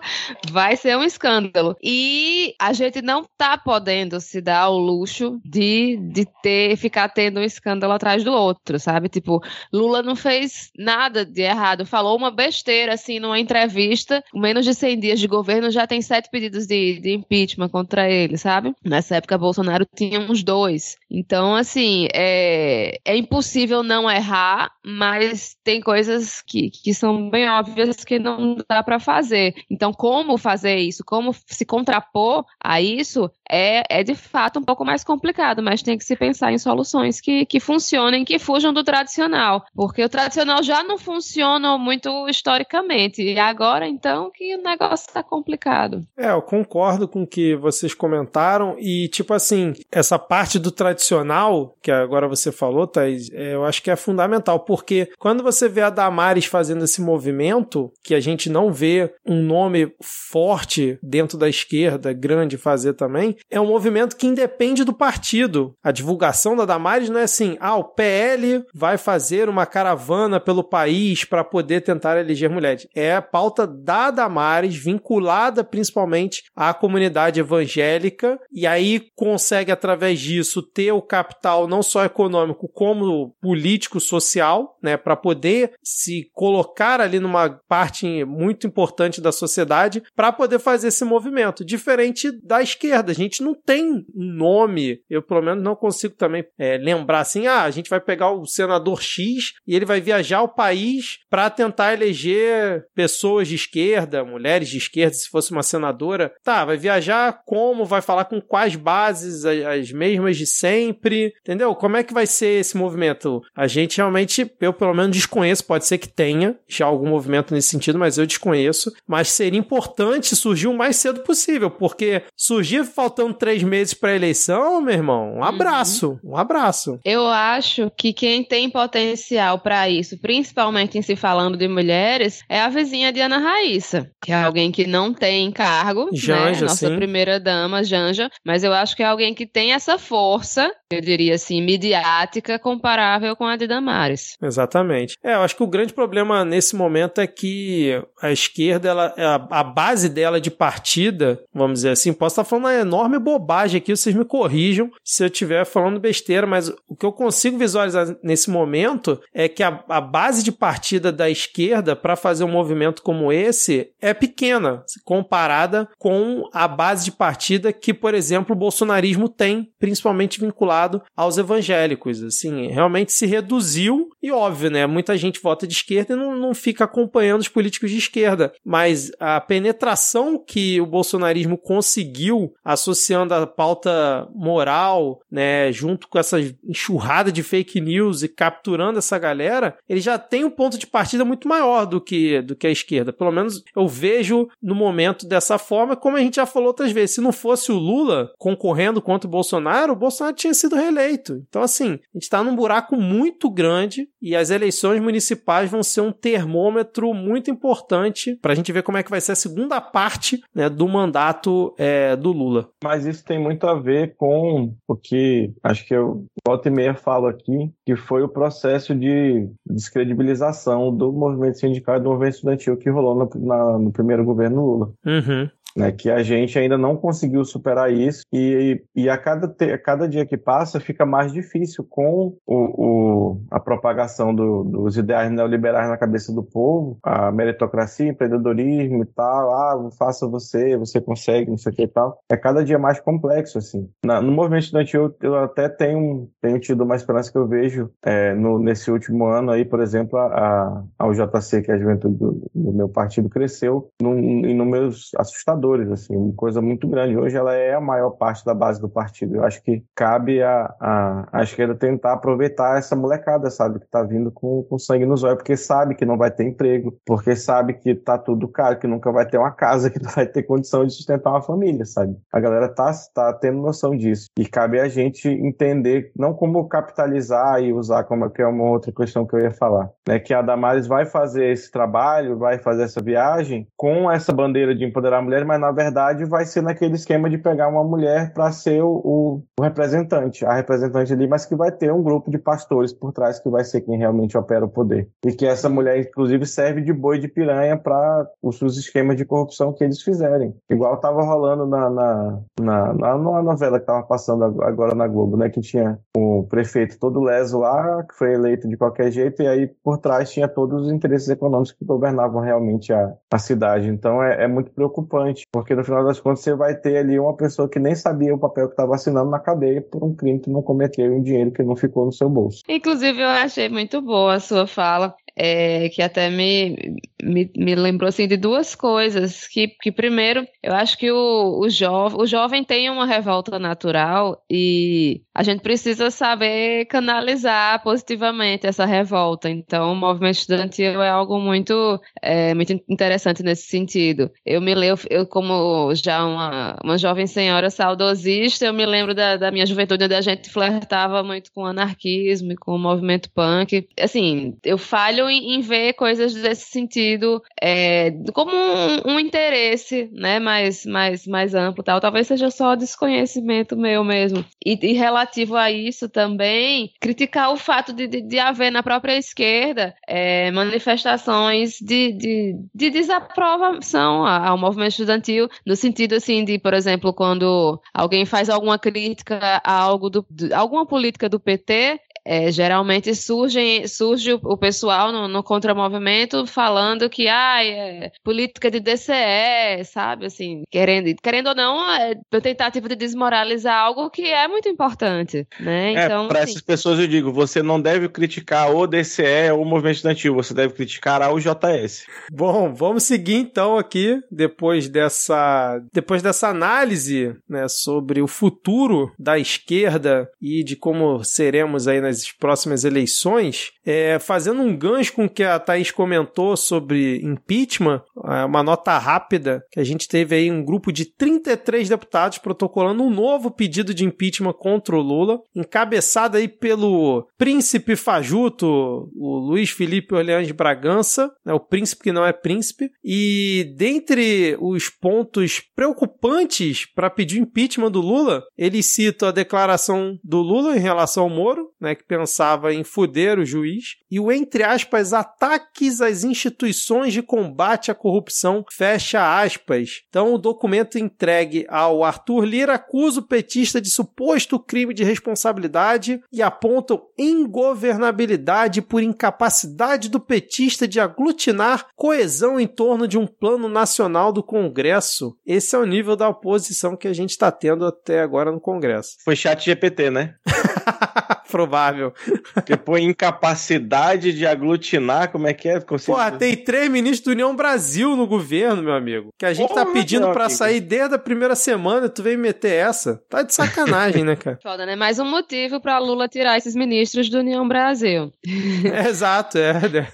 [0.51, 1.77] vai ser um escândalo.
[1.83, 7.41] E a gente não tá podendo se dar o luxo de, de ter ficar tendo
[7.41, 9.09] um escândalo atrás do outro, sabe?
[9.09, 9.41] Tipo,
[9.73, 14.99] Lula não fez nada de errado, falou uma besteira assim numa entrevista, menos de 100
[14.99, 18.75] dias de governo já tem sete pedidos de, de impeachment contra ele, sabe?
[18.85, 20.97] Nessa época Bolsonaro tinha uns dois.
[21.11, 28.05] Então, assim, é, é impossível não errar, mas tem coisas que, que são bem óbvias
[28.05, 29.55] que não dá para fazer.
[29.71, 31.05] Então, como fazer isso?
[31.05, 35.99] Como se contrapor a isso é, é de fato um pouco mais complicado, mas tem
[35.99, 39.65] que se pensar em soluções que, que funcionem, que fujam do tradicional.
[39.75, 43.23] Porque o tradicional já não funciona muito historicamente.
[43.23, 46.03] E agora, então, que o negócio está complicado.
[46.17, 48.77] É, eu concordo com o que vocês comentaram.
[48.79, 53.83] E, tipo assim, essa parte do tradicional, que agora você falou, Thaís, é, eu acho
[53.83, 54.61] que é fundamental.
[54.61, 59.43] Porque quando você vê a Damares fazendo esse movimento, que a gente não vê um
[59.43, 65.75] nome forte dentro da esquerda, grande, fazer também, é um movimento que independe do partido.
[65.83, 70.65] A divulgação da Damares não é assim, ah, o PL vai fazer uma caravana pelo
[70.65, 72.87] país para poder tentar eleger mulheres.
[72.95, 80.63] É a pauta da Damares, vinculada principalmente à comunidade evangélica, e aí consegue, através disso,
[80.63, 87.19] ter o capital não só econômico, como político, social, né, para poder se colocar ali
[87.19, 91.65] numa parte muito importante da sociedade para poder fazer esse movimento.
[91.65, 96.45] Diferente da esquerda, a gente não tem um nome, eu pelo menos não consigo também
[96.59, 100.39] é, lembrar assim, ah, a gente vai pegar o senador X e ele vai viajar
[100.39, 106.33] ao país para tentar eleger pessoas de esquerda, mulheres de esquerda, se fosse uma senadora.
[106.43, 107.85] Tá, vai viajar como?
[107.85, 109.45] Vai falar com quais bases?
[109.45, 111.33] As, as mesmas de sempre?
[111.41, 111.75] Entendeu?
[111.75, 113.41] Como é que vai ser esse movimento?
[113.55, 117.69] A gente realmente, eu pelo menos desconheço, pode ser que tenha já algum movimento nesse
[117.69, 118.93] sentido, mas eu desconheço.
[119.09, 124.81] Mas seria importante surgir o mais cedo possível, porque surgir faltando três meses para eleição,
[124.81, 126.33] meu irmão, um abraço, uhum.
[126.33, 126.99] um abraço.
[127.05, 132.61] Eu acho que quem tem potencial para isso, principalmente em se falando de mulheres, é
[132.61, 136.11] a vizinha de Ana Raíssa, que é alguém que não tem cargo, né?
[136.15, 136.67] Janja, né?
[136.69, 136.97] Nossa sim.
[136.97, 141.35] primeira dama, Janja, mas eu acho que é alguém que tem essa força, eu diria
[141.35, 144.37] assim, midiática comparável com a de Damares.
[144.43, 145.17] Exatamente.
[145.23, 149.15] É, eu acho que o grande problema nesse momento é que a esquerda, ela,
[149.51, 153.95] a, base dela de partida, vamos dizer assim, posso estar falando uma enorme bobagem aqui,
[153.95, 158.51] vocês me corrijam se eu estiver falando besteira, mas o que eu consigo visualizar nesse
[158.51, 163.33] momento é que a, a base de partida da esquerda para fazer um movimento como
[163.33, 169.71] esse é pequena, comparada com a base de partida que, por exemplo, o bolsonarismo tem,
[169.79, 172.23] principalmente vinculado aos evangélicos.
[172.23, 174.87] Assim, realmente se reduziu e óbvio, né?
[174.87, 179.11] Muita gente vota de esquerda e não, não fica acompanhando os políticos de esquerda, mas
[179.19, 187.33] a penetração que o bolsonarismo conseguiu associando a pauta moral, né, junto com essa enxurrada
[187.33, 191.49] de fake news e capturando essa galera, ele já tem um ponto de partida muito
[191.49, 193.13] maior do que, do que a esquerda.
[193.13, 197.17] Pelo menos eu vejo no momento dessa forma, como a gente já falou outras vezes,
[197.17, 201.43] se não fosse o Lula concorrendo contra o Bolsonaro, o Bolsonaro tinha sido reeleito.
[201.49, 206.01] Então, assim, a gente está num buraco muito grande e as eleições municipais vão ser
[206.01, 209.81] um termômetro muito importante para a gente ver como é que vai ser a segunda
[209.81, 212.69] parte né, do mandato é, do Lula.
[212.83, 216.95] Mas isso tem muito a ver com o que acho que eu volta e meia
[216.95, 222.77] falo aqui, que foi o processo de descredibilização do movimento sindical e do movimento estudantil
[222.77, 224.93] que rolou no, na, no primeiro governo Lula.
[225.05, 228.23] Uhum né, que a gente ainda não conseguiu superar isso.
[228.33, 232.57] E, e a, cada te, a cada dia que passa fica mais difícil com o,
[232.57, 239.07] o a propagação do, dos ideais neoliberais na cabeça do povo, a meritocracia, empreendedorismo e
[239.07, 242.79] tal, ah, faça você, você consegue, não sei o que e tal, é cada dia
[242.79, 243.89] mais complexo, assim.
[244.05, 247.91] Na, no movimento estudantil eu, eu até tenho, tenho tido uma esperança que eu vejo
[248.05, 252.17] é, no, nesse último ano aí, por exemplo, a, a UJC, que é a juventude
[252.17, 257.17] do, do meu partido, cresceu num, em números assustadores senadores, assim, uma coisa muito grande.
[257.17, 259.37] Hoje ela é a maior parte da base do partido.
[259.37, 264.03] Eu acho que cabe a, a, a esquerda tentar aproveitar essa molecada, sabe, que tá
[264.03, 267.75] vindo com, com sangue nos olhos, porque sabe que não vai ter emprego, porque sabe
[267.75, 270.85] que tá tudo caro, que nunca vai ter uma casa, que não vai ter condição
[270.85, 272.17] de sustentar uma família, sabe?
[272.33, 274.27] A galera tá, tá tendo noção disso.
[274.39, 278.93] E cabe a gente entender, não como capitalizar e usar como que é uma outra
[278.93, 280.19] questão que eu ia falar, né?
[280.19, 284.85] Que a Damares vai fazer esse trabalho, vai fazer essa viagem com essa bandeira de
[284.85, 288.51] empoderar a mulher, mas na verdade vai ser naquele esquema de pegar uma mulher para
[288.53, 292.91] ser o, o, representante, a representante ali, mas que vai ter um grupo de pastores
[292.91, 295.11] por trás que vai ser quem realmente opera o poder.
[295.27, 299.27] E que essa mulher, inclusive, serve de boi de piranha para os, os esquemas de
[299.27, 300.55] corrupção que eles fizerem.
[300.71, 305.37] Igual estava rolando na, na, na, na, na novela que estava passando agora na Globo,
[305.37, 305.51] né?
[305.51, 309.71] Que tinha o prefeito todo leso lá, que foi eleito de qualquer jeito, e aí
[309.85, 313.89] por trás tinha todos os interesses econômicos que governavam realmente a, a cidade.
[313.89, 317.37] Então é, é muito preocupante, porque no final das contas você vai ter ali uma
[317.37, 320.51] pessoa que nem sabia o papel que estava assinando na cadeia por um crime que
[320.51, 322.63] não cometeu e um dinheiro que não ficou no seu bolso.
[322.69, 328.09] Inclusive, eu achei muito boa a sua fala é, que até me, me, me, lembrou
[328.09, 329.47] assim, de duas coisas.
[329.49, 334.43] Que, que primeiro, eu acho que o, o, jovem, o jovem tem uma revolta natural
[334.51, 339.49] e a gente precisa saber canalizar positivamente essa revolta.
[339.49, 344.31] Então, o movimento estudantil é algo muito, é, muito interessante nesse sentido.
[344.45, 349.37] Eu me lembro, eu, como já uma, uma jovem senhora saudosista, eu me lembro da,
[349.37, 353.31] da minha juventude, onde a gente flertava muito com o anarquismo e com o movimento
[353.31, 353.89] punk.
[353.99, 360.11] Assim, eu falho trabalho em, em ver coisas desse sentido é, como um, um, interesse,
[360.13, 362.01] né, mais, mais, mais amplo, tal.
[362.01, 364.45] Talvez seja só desconhecimento meu mesmo.
[364.65, 369.17] E, e relativo a isso também, criticar o fato de, de, de haver na própria
[369.17, 376.75] esquerda é, manifestações de, de, de desaprovação ao movimento estudantil, no sentido assim de, por
[376.75, 383.15] exemplo, quando alguém faz alguma crítica a algo do, alguma política do PT, é, geralmente
[383.15, 389.85] surge, surge o, o pessoal no, no contramovimento falando que ah, é política de DCE,
[389.85, 390.27] sabe?
[390.27, 395.95] Assim, querendo, querendo ou não, é tentativa de desmoralizar algo que é muito importante, né?
[395.95, 399.63] É, então, para assim, essas pessoas eu digo, você não deve criticar o DCE ou
[399.63, 402.07] o movimento estudantil, você deve criticar ao JS.
[402.31, 409.39] Bom, vamos seguir então aqui, depois dessa, depois dessa análise né, sobre o futuro da
[409.39, 415.25] esquerda e de como seremos aí nas nas próximas eleições, é, fazendo um gancho com
[415.25, 420.37] o que a Thaís comentou sobre impeachment, é, uma nota rápida, que a gente teve
[420.37, 425.41] aí um grupo de 33 deputados protocolando um novo pedido de impeachment contra o Lula,
[425.55, 432.13] encabeçado aí pelo príncipe fajuto, o Luiz Felipe Orleans de Bragança, né, o príncipe que
[432.13, 439.29] não é príncipe, e dentre os pontos preocupantes para pedir impeachment do Lula, ele cita
[439.29, 443.72] a declaração do Lula em relação ao Moro, né, que pensava em fuder o juiz,
[444.11, 450.03] e o, entre aspas, ataques às instituições de combate à corrupção, fecha aspas.
[450.09, 456.21] Então, o documento entregue ao Arthur Lira acusa o petista de suposto crime de responsabilidade
[456.33, 463.69] e apontam ingovernabilidade por incapacidade do petista de aglutinar coesão em torno de um plano
[463.69, 465.37] nacional do Congresso.
[465.47, 469.17] Esse é o nível da oposição que a gente está tendo até agora no Congresso.
[469.25, 470.35] Foi chat GPT, né?
[471.53, 472.15] Provável.
[472.83, 475.79] Põe incapacidade de aglutinar, como é que é?
[475.81, 476.17] Consigo...
[476.17, 479.29] Porra, tem três ministros do União Brasil no governo, meu amigo.
[479.39, 482.39] Que a gente tá Porra, tá pedindo para sair desde a primeira semana, tu veio
[482.39, 483.23] meter essa.
[483.29, 484.59] Tá de sacanagem, né, cara?
[484.65, 484.97] Foda, né?
[484.97, 488.33] Mais um motivo para Lula tirar esses ministros do União Brasil.
[488.93, 489.73] É, exato, é.
[489.73, 490.09] Né?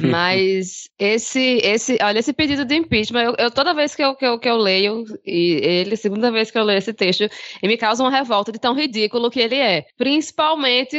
[0.00, 4.24] Mas esse, esse, olha, esse pedido de impeachment, eu, eu toda vez que eu, que
[4.24, 7.28] eu, que eu leio, e ele, segunda vez que eu leio esse texto,
[7.62, 9.84] e me causa uma revolta de tão ridículo que ele é.
[9.96, 10.17] Principalmente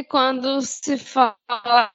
[0.03, 1.91] quando se fala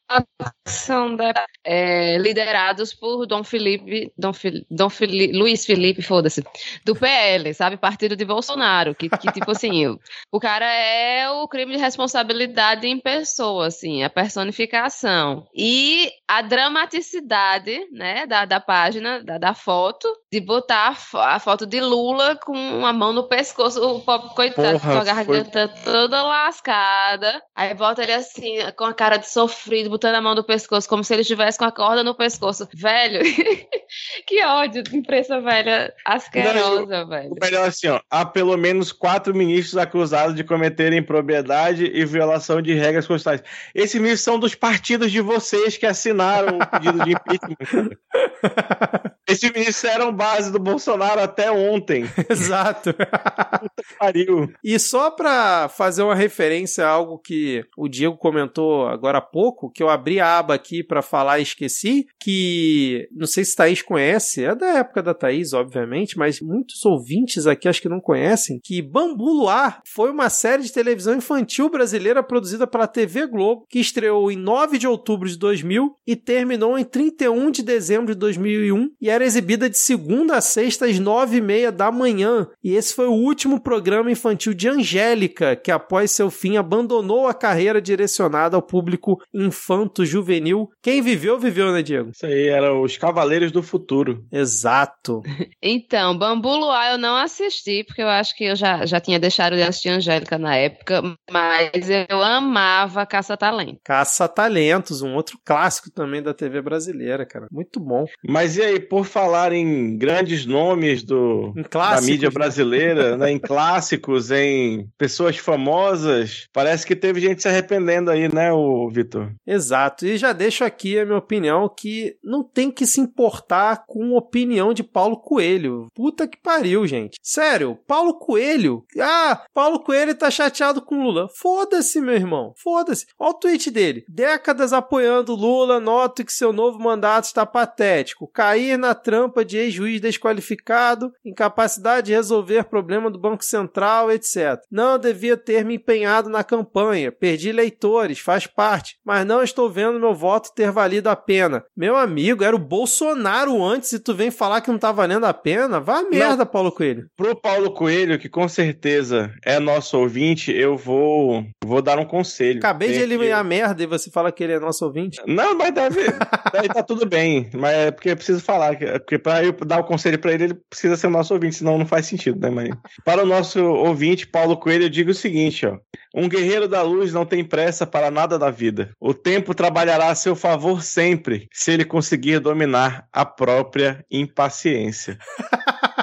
[0.66, 1.16] são
[1.62, 6.42] é, liderados por Dom Felipe, Dom, Fili, Dom Fili, Luiz Felipe, foda-se,
[6.84, 7.76] do PL, sabe?
[7.76, 10.00] Partido de Bolsonaro, que, que tipo assim, o,
[10.32, 15.46] o cara é o crime de responsabilidade em pessoa, assim, a personificação.
[15.54, 21.66] E a dramaticidade, né, da, da página, da, da foto, de botar a, a, foto
[21.66, 25.92] de Lula com uma mão no pescoço, o pobre coitado, Porra, com a garganta foi...
[25.92, 27.42] toda lascada.
[27.54, 30.53] Aí bota ele assim, com a cara de sofrido, botando a mão no pescoço,
[30.88, 32.68] como se ele estivesse com a corda no pescoço.
[32.74, 33.20] Velho,
[34.26, 37.30] que ódio, imprensa velha asquerosa, Não, velho.
[37.32, 42.60] O melhor assim, ó, há pelo menos quatro ministros acusados de cometerem impropriedade e violação
[42.60, 43.42] de regras constitucionais.
[43.74, 47.96] Esses ministros são dos partidos de vocês que assinaram o pedido de impeachment.
[49.26, 52.04] Esses ministros eram base do Bolsonaro até ontem.
[52.28, 52.92] Exato.
[52.92, 54.52] Puta pariu.
[54.62, 59.70] E só pra fazer uma referência a algo que o Diego comentou agora há pouco,
[59.70, 64.54] que eu abri a aqui pra falar esqueci, que não sei se Thaís conhece, é
[64.54, 69.32] da época da Thaís, obviamente, mas muitos ouvintes aqui acho que não conhecem, que Bambu
[69.32, 74.36] Luar foi uma série de televisão infantil brasileira produzida pela TV Globo, que estreou em
[74.36, 79.24] 9 de outubro de 2000 e terminou em 31 de dezembro de 2001 e era
[79.24, 82.48] exibida de segunda a sexta às nove e meia da manhã.
[82.62, 87.34] E esse foi o último programa infantil de Angélica, que após seu fim abandonou a
[87.34, 90.33] carreira direcionada ao público infanto-juvenil.
[90.82, 92.10] Quem viveu, viveu, né, Diego?
[92.10, 94.24] Isso aí, eram os Cavaleiros do Futuro.
[94.30, 95.22] Exato.
[95.66, 99.56] Então, Bambu Luar eu não assisti, porque eu acho que eu já, já tinha deixado
[99.56, 103.80] de assistir Angélica na época, mas eu amava Caça-Talento.
[103.82, 107.46] Caça-Talentos, um outro clássico também da TV brasileira, cara.
[107.50, 108.04] Muito bom.
[108.28, 112.34] Mas e aí, por falar em grandes nomes do, Em da mídia né?
[112.34, 118.52] brasileira, né, em clássicos, em pessoas famosas, parece que teve gente se arrependendo aí, né,
[118.52, 119.32] o Vitor?
[119.46, 120.06] Exato.
[120.06, 124.72] E já deixo aqui a minha opinião que não tem que se importar com opinião
[124.72, 125.86] de Paulo Coelho.
[125.94, 127.18] Puta que pariu, gente.
[127.22, 128.84] Sério, Paulo Coelho.
[129.00, 131.28] Ah, Paulo Coelho tá chateado com Lula.
[131.36, 132.52] Foda-se, meu irmão.
[132.56, 133.06] Foda-se.
[133.18, 134.04] Olha o tweet dele.
[134.08, 138.28] Décadas apoiando Lula, noto que seu novo mandato está patético.
[138.28, 144.60] Cair na trampa de ex-juiz desqualificado, incapacidade de resolver problema do Banco Central, etc.
[144.70, 147.12] Não devia ter me empenhado na campanha.
[147.12, 148.98] Perdi eleitores, faz parte.
[149.04, 151.64] Mas não estou vendo meu voto ter valido a pena.
[151.76, 155.34] Meu amigo, era o Bolsonaro antes e tu vem falar que não tá valendo a
[155.34, 155.80] pena?
[155.80, 157.06] Vá merda, Paulo Coelho.
[157.16, 162.58] Pro Paulo Coelho, que com certeza é nosso ouvinte, eu vou, vou dar um conselho.
[162.58, 165.20] Acabei de eliminar a merda e você fala que ele é nosso ouvinte.
[165.26, 166.00] Não, mas deve.
[166.52, 167.50] Daí tá tudo bem.
[167.54, 168.76] Mas é porque eu preciso falar.
[168.76, 171.56] que- é Porque pra eu dar o conselho pra ele, ele precisa ser nosso ouvinte,
[171.56, 172.70] senão não faz sentido, né, mãe?
[173.04, 175.76] Para o nosso ouvinte, Paulo Coelho, eu digo o seguinte, ó.
[176.14, 178.92] Um guerreiro da luz não tem pressa para nada da vida.
[179.00, 185.18] O tempo trabalhará a seu favor sempre, se ele conseguir dominar a própria impaciência.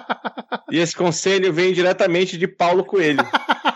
[0.71, 3.19] E esse conselho vem diretamente de Paulo Coelho.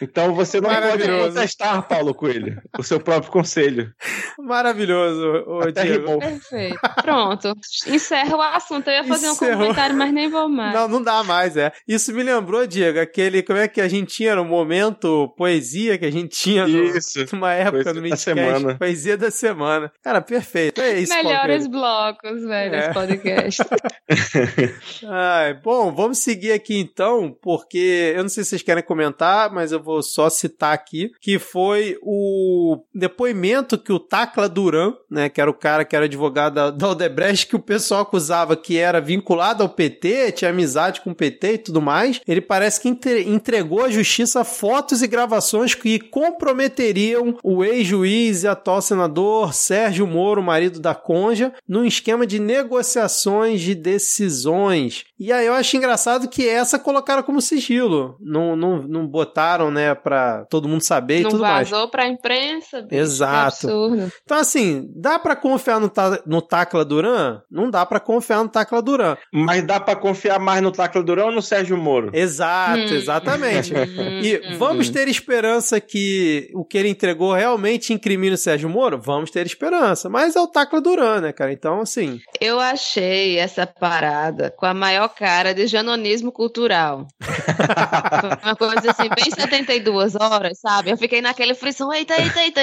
[0.00, 3.92] Então você não pode contestar, Paulo Coelho, o seu próprio conselho.
[4.38, 6.18] Maravilhoso, ô Até Diego.
[6.18, 6.78] Perfeito.
[7.02, 7.54] Pronto.
[7.86, 8.88] Encerra o assunto.
[8.88, 9.54] Eu ia fazer Encerrou.
[9.54, 10.74] um comentário, mas nem vou mais.
[10.74, 11.72] Não, não dá mais, é.
[11.86, 13.42] Isso me lembrou, Diego, aquele.
[13.42, 17.24] Como é que a gente tinha no momento poesia que a gente tinha no, Isso.
[17.32, 18.24] numa época Poesia no da Midcast?
[18.24, 18.74] semana.
[18.78, 19.92] Poesia da semana.
[20.02, 20.80] Cara, perfeito.
[20.80, 22.78] É isso, Melhores blocos, velho, É.
[22.80, 23.62] esse podcast.
[25.08, 29.72] Ai, bom, vamos seguir aqui então, porque eu não sei se vocês querem comentar, mas
[29.72, 35.40] eu vou só citar aqui, que foi o depoimento que o Tacla Duran, né, que
[35.40, 39.00] era o cara que era advogado da, da Odebrecht, que o pessoal acusava que era
[39.00, 43.22] vinculado ao PT, tinha amizade com o PT e tudo mais, ele parece que entre-
[43.28, 50.42] entregou à justiça fotos e gravações que comprometeriam o ex-juiz e atual senador Sérgio Moro,
[50.42, 55.04] marido da Conja, num esquema de negociações de decisões.
[55.18, 58.16] E aí eu acho engraçado que essa colocaram como sigilo.
[58.20, 61.68] Não, não, não botaram, né, pra todo mundo saber e Não tudo mais.
[61.70, 62.82] vazou pra imprensa.
[62.82, 63.66] bicho, Exato.
[63.66, 64.12] Que absurdo.
[64.24, 67.40] Então, assim, dá pra confiar no, Ta- no Tacla Duran?
[67.50, 69.16] Não dá pra confiar no Tacla Duran.
[69.32, 72.10] Mas dá pra confiar mais no Tacla Durão ou no Sérgio Moro?
[72.12, 72.94] Exato, Hum.
[72.96, 73.72] exatamente.
[73.74, 74.58] Hum, E hum.
[74.58, 79.00] vamos ter esperança que o que ele entregou realmente incrimine o Sérgio Moro?
[79.00, 80.08] Vamos ter esperança.
[80.08, 81.52] Mas é o Tacla Duran, né, cara?
[81.52, 82.18] Então, assim.
[82.40, 87.06] Eu achei essa parada com a maior cara de janonismo cultural.
[88.42, 89.30] Uma coisa assim, bem
[89.74, 90.90] 72 horas, sabe?
[90.90, 92.60] Eu fiquei naquele frição, eita, eita, eita.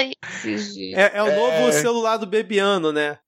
[0.94, 1.72] É, é o novo É.
[1.72, 3.18] celular do Bebiano, né?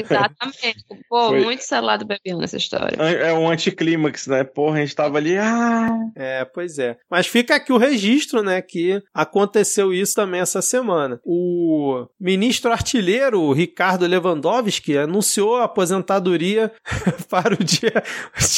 [0.00, 0.84] Exatamente.
[1.08, 1.42] Pô, Foi.
[1.44, 2.96] muito celular do Bebiano essa história.
[3.02, 4.44] É um anticlímax, né?
[4.44, 5.36] Porra, a gente tava ali.
[5.36, 6.96] Ah, É, pois é.
[7.10, 11.20] Mas fica aqui o registro, né, que aconteceu isso também essa semana.
[11.24, 16.72] O ministro artilheiro Ricardo Lewandowski anunciou a aposentadoria
[17.28, 18.02] para o dia.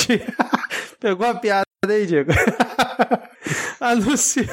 [0.06, 0.26] dia-
[1.00, 2.32] Pegou a piada aí, Diego?
[3.80, 4.46] anunciou.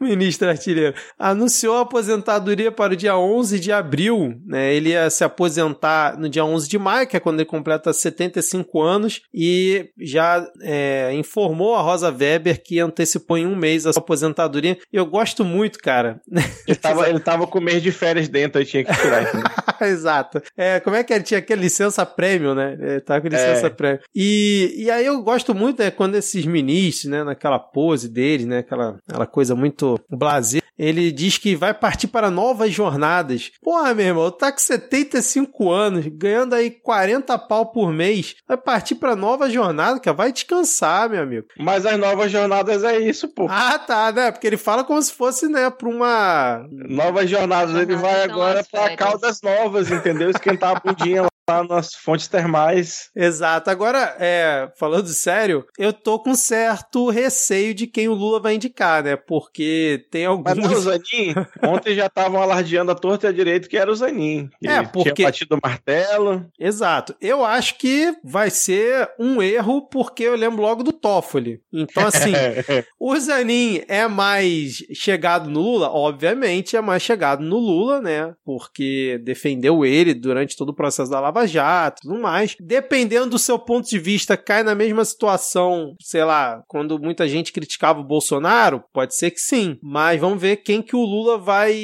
[0.16, 4.74] Ministro artilheiro anunciou a aposentadoria para o dia 11 de abril, né?
[4.74, 8.82] Ele ia se aposentar no dia 11 de maio, que é quando ele completa 75
[8.82, 14.00] anos, e já é, informou a Rosa Weber que antecipou em um mês a sua
[14.02, 14.78] aposentadoria.
[14.92, 16.20] Eu gosto muito, cara.
[16.66, 19.26] ele tava, ele tava com o mês de férias dentro, aí tinha que tirar.
[19.82, 20.42] Exato.
[20.56, 22.76] É, como é que ele tinha aquele licença prêmio, né?
[22.80, 23.70] Ele tava com licença É.
[23.70, 24.00] prêmio.
[24.14, 28.58] E, e aí eu gosto muito, né, quando esses ministros, né, naquela pose deles, né,
[28.58, 33.50] aquela, aquela coisa muito blazer, Ele diz que vai partir para novas jornadas.
[33.62, 38.96] Porra, meu irmão, tá com 75 anos, ganhando aí 40 pau por mês, vai partir
[38.96, 41.46] para nova jornada, que vai descansar, meu amigo.
[41.58, 43.46] Mas as novas jornadas é isso, pô.
[43.48, 44.30] Ah, tá, né?
[44.30, 46.66] Porque ele fala como se fosse, né, pra uma.
[46.70, 50.30] Novas jornadas, ele vai agora pra Caldas Novas, entendeu?
[50.30, 53.08] Esquentar a bundinha lá lá nas fontes termais.
[53.14, 53.70] Exato.
[53.70, 59.04] Agora, é, falando sério, eu tô com certo receio de quem o Lula vai indicar,
[59.04, 59.14] né?
[59.14, 60.56] Porque tem alguns...
[60.56, 63.90] Mas não, o Zanin, ontem já estavam alardeando a torta e a direita que era
[63.90, 64.50] o Zanin.
[64.64, 65.14] É, porque...
[65.14, 66.44] Tinha batido o martelo.
[66.58, 67.14] Exato.
[67.20, 71.60] Eu acho que vai ser um erro porque eu lembro logo do Toffoli.
[71.72, 72.32] Então, assim,
[72.98, 75.90] o Zanin é mais chegado no Lula?
[75.90, 78.34] Obviamente é mais chegado no Lula, né?
[78.44, 82.56] Porque defendeu ele durante todo o processo da Lava Lava Jato tudo mais.
[82.58, 87.52] Dependendo do seu ponto de vista, cai na mesma situação, sei lá, quando muita gente
[87.52, 88.82] criticava o Bolsonaro?
[88.92, 89.78] Pode ser que sim.
[89.82, 91.74] Mas vamos ver quem que o Lula vai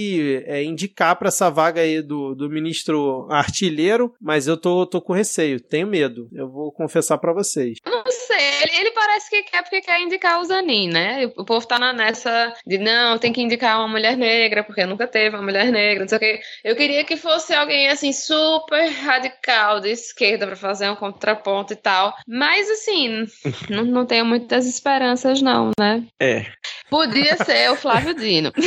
[0.46, 4.14] é, indicar para essa vaga aí do, do ministro artilheiro.
[4.20, 6.28] Mas eu tô, tô com receio, tenho medo.
[6.32, 7.78] Eu vou confessar para vocês.
[7.84, 11.30] Não sei, ele, ele, parece que quer porque quer indicar o Zanin, né?
[11.36, 15.36] O povo tá nessa de não, tem que indicar uma mulher negra, porque nunca teve
[15.36, 16.40] uma mulher negra, não sei o que.
[16.64, 21.72] Eu queria que fosse alguém assim super radical radical de esquerda para fazer um contraponto
[21.72, 22.14] e tal.
[22.26, 23.26] Mas assim,
[23.68, 26.05] não, não tenho muitas esperanças, não, né?
[26.20, 26.47] É.
[26.88, 28.53] Podia ser o Flávio Dino.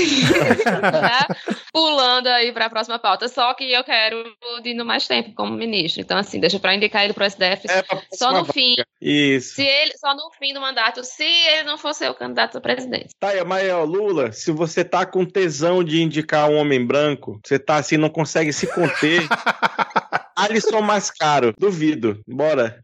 [0.65, 1.28] Tá
[1.71, 3.28] pulando aí para a próxima pauta.
[3.28, 4.23] Só que eu quero
[4.57, 6.01] o Dino mais tempo como ministro.
[6.01, 8.76] Então, assim, deixa para indicar ele para o SDF é, só no fim.
[8.99, 9.55] Isso.
[9.55, 12.61] Se ele, só no fim do mandato, se ele não for ser o candidato a
[12.61, 13.09] presidente.
[13.19, 13.30] Tá,
[13.78, 17.97] ó, Lula, se você tá com tesão de indicar um homem branco, você tá assim,
[17.97, 19.21] não consegue se conter.
[20.36, 22.19] Alisson mais caro, duvido.
[22.27, 22.79] Bora.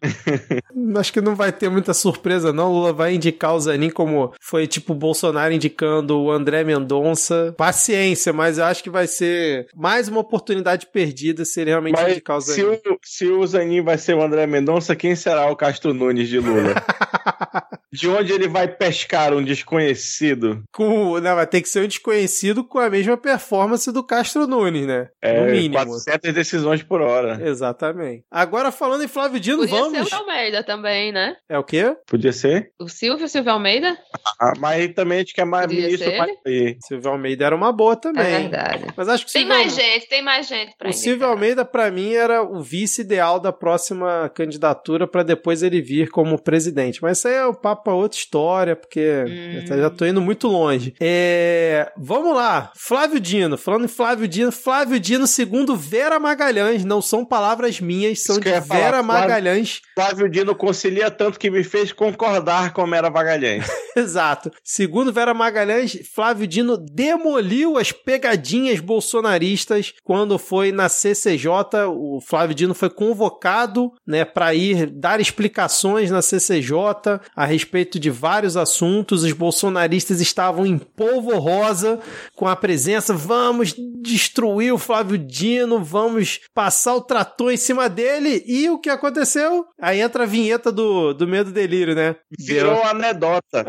[0.96, 2.72] Acho que não vai ter muita surpresa, não.
[2.72, 7.54] Lula vai indicar o Zanin como foi tipo o Bolsonaro indicando o André Mendonça.
[7.58, 12.12] Paciência, mas eu acho que vai ser mais uma oportunidade perdida se ele realmente mas
[12.12, 12.56] indicar o Zanin.
[12.56, 16.30] Se o, se o Zanin vai ser o André Mendonça, quem será o Castro Nunes
[16.30, 16.76] de Lula?
[17.92, 20.64] de onde ele vai pescar um desconhecido?
[20.72, 24.88] Com, não, vai ter que ser um desconhecido com a mesma performance do Castro Nunes,
[24.88, 25.10] né?
[25.22, 25.76] É, no mínimo.
[25.76, 27.40] 400 decisões por hora.
[27.46, 28.24] Exatamente.
[28.32, 29.98] Agora falando em Flávio Dino, Podia vamos.
[29.98, 31.36] Podia ser o Almeida também, né?
[31.50, 31.96] É o quê?
[32.08, 32.72] Podia ser.
[32.80, 33.98] O Silvio, Silvio Almeida?
[34.40, 36.78] Ah, mas também a gente quer mais Podia ministro pra ir.
[36.88, 38.26] Silvio Almeida era uma boa também.
[38.26, 38.86] É verdade.
[38.96, 39.58] Mas acho que tem Silvio...
[39.58, 43.40] mais gente, tem mais gente pra O Silvio Almeida, para mim, era o vice ideal
[43.40, 47.02] da próxima candidatura para depois ele vir como presidente.
[47.02, 49.66] Mas isso aí é o papo pra outra história, porque hum.
[49.70, 50.94] eu já tô indo muito longe.
[51.00, 51.92] É...
[51.98, 52.72] Vamos lá.
[52.76, 53.58] Flávio Dino.
[53.58, 58.50] Falando em Flávio Dino, Flávio Dino, segundo Vera Magalhães, não são palavras minhas, são de
[58.50, 59.04] Vera falar.
[59.04, 59.82] Magalhães.
[59.96, 63.66] Flávio Dino concilia tanto que me fez concordar com Vera Magalhães.
[63.96, 64.52] Exato.
[64.64, 71.50] Segundo Vera Magalhães, Flávio Dino demoliu as pegadinhas bolsonaristas quando foi na CCJ.
[71.90, 78.10] O Flávio Dino foi convocado né, para ir dar explicações na CCJ a respeito de
[78.10, 79.24] vários assuntos.
[79.24, 82.00] Os bolsonaristas estavam em polvo rosa
[82.36, 83.14] com a presença.
[83.14, 88.44] Vamos destruir o Flávio Dino, vamos passar o trator em cima dele.
[88.46, 89.66] E o que aconteceu?
[89.80, 92.16] Aí entra a vinheta do, do Medo Delírio, né?
[92.38, 92.86] Virou deu...
[92.86, 93.66] anedota.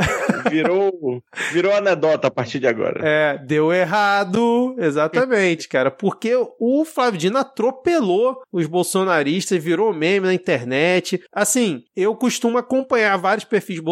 [0.50, 1.22] Virou,
[1.53, 3.00] virou anedota a partir de agora.
[3.03, 4.74] É, deu errado.
[4.78, 5.90] Exatamente, cara.
[5.90, 11.22] Porque o Flávio Dino atropelou os bolsonaristas, virou meme na internet.
[11.32, 13.91] Assim, eu costumo acompanhar vários perfis bolsonaristas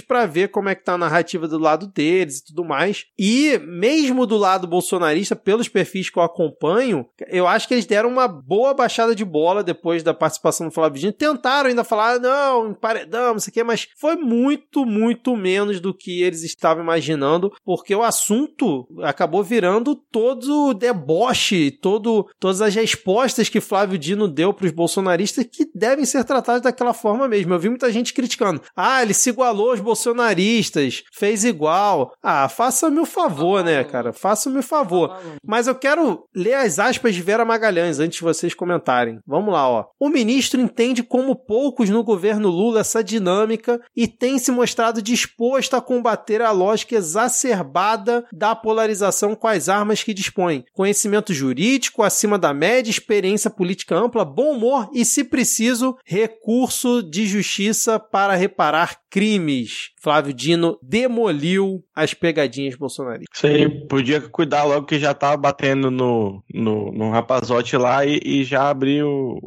[0.00, 3.06] para ver como é que tá a narrativa do lado deles e tudo mais.
[3.18, 8.08] E mesmo do lado bolsonarista, pelos perfis que eu acompanho, eu acho que eles deram
[8.08, 11.12] uma boa baixada de bola depois da participação do Flávio Dino.
[11.12, 15.94] Tentaram ainda falar, não, paredão, não sei o quê, mas foi muito, muito menos do
[15.94, 22.74] que eles estavam imaginando, porque o assunto acabou virando todo o deboche, todo, todas as
[22.74, 27.52] respostas que Flávio Dino deu para os bolsonaristas que devem ser tratadas daquela forma mesmo.
[27.54, 28.60] Eu vi muita gente criticando.
[28.76, 32.12] Ah, ele se igualou aos bolsonaristas, fez igual.
[32.22, 34.12] Ah, faça-me o favor, né, cara?
[34.12, 35.18] Faça-me o favor.
[35.44, 39.18] Mas eu quero ler as aspas de Vera Magalhães antes de vocês comentarem.
[39.26, 39.86] Vamos lá, ó.
[39.98, 45.74] O ministro entende como poucos no governo Lula essa dinâmica e tem se mostrado disposto
[45.74, 50.64] a combater a lógica exacerbada da polarização com as armas que dispõe.
[50.74, 57.26] Conhecimento jurídico acima da média, experiência política ampla, bom humor e, se preciso, recurso de
[57.26, 59.90] justiça para reparar crimes.
[60.02, 63.44] Flávio Dino demoliu as pegadinhas bolsonaristas.
[63.44, 68.44] Aí, podia cuidar logo que já tava batendo no, no, no rapazote lá e, e
[68.44, 69.06] já abriu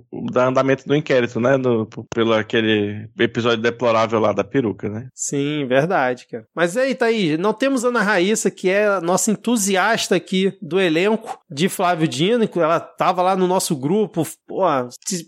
[0.09, 1.57] o andamento do inquérito, né?
[1.57, 5.09] No, pelo aquele episódio deplorável lá da peruca, né?
[5.13, 6.45] Sim, verdade, cara.
[6.55, 11.39] Mas aí, Thaís, não temos Ana Raíssa, que é a nossa entusiasta aqui do elenco
[11.51, 14.25] de Flávio Dino, ela tava lá no nosso grupo.
[14.47, 14.63] Pô,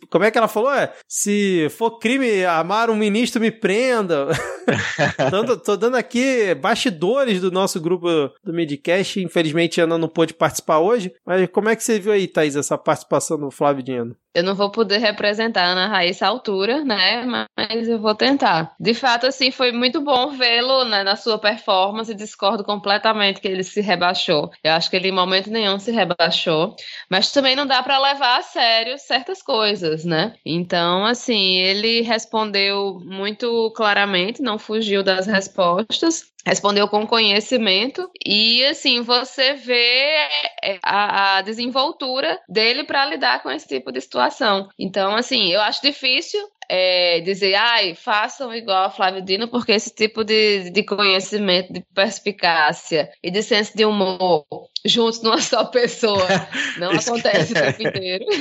[0.09, 0.73] como é que ela falou?
[0.73, 4.28] É, se for crime amar um ministro, me prenda.
[5.45, 8.07] tô, tô, dando aqui bastidores do nosso grupo
[8.43, 9.21] do Midcast.
[9.21, 11.13] Infelizmente, a Ana não pôde participar hoje.
[11.25, 14.15] Mas como é que você viu aí, Thaís, essa participação do Flávio Dino?
[14.33, 17.25] Eu não vou poder representar a Ana Raíssa à altura, né?
[17.57, 18.75] Mas eu vou tentar.
[18.79, 22.13] De fato, assim, foi muito bom vê-lo né, na sua performance.
[22.13, 24.51] Discordo completamente que ele se rebaixou.
[24.63, 26.75] Eu acho que ele em momento nenhum se rebaixou.
[27.09, 30.35] Mas também não dá para levar a sério certas coisas, né?
[30.45, 39.01] Então, assim, ele respondeu muito claramente, não fugiu das respostas respondeu com conhecimento e assim
[39.01, 40.15] você vê
[40.63, 44.69] é, a, a desenvoltura dele para lidar com esse tipo de situação.
[44.77, 49.93] Então, assim, eu acho difícil é, dizer, ai, façam igual a Flávio Dino, porque esse
[49.93, 54.45] tipo de, de conhecimento, de perspicácia e de senso de humor
[54.85, 56.25] juntos numa só pessoa
[56.77, 58.25] não acontece o tempo inteiro.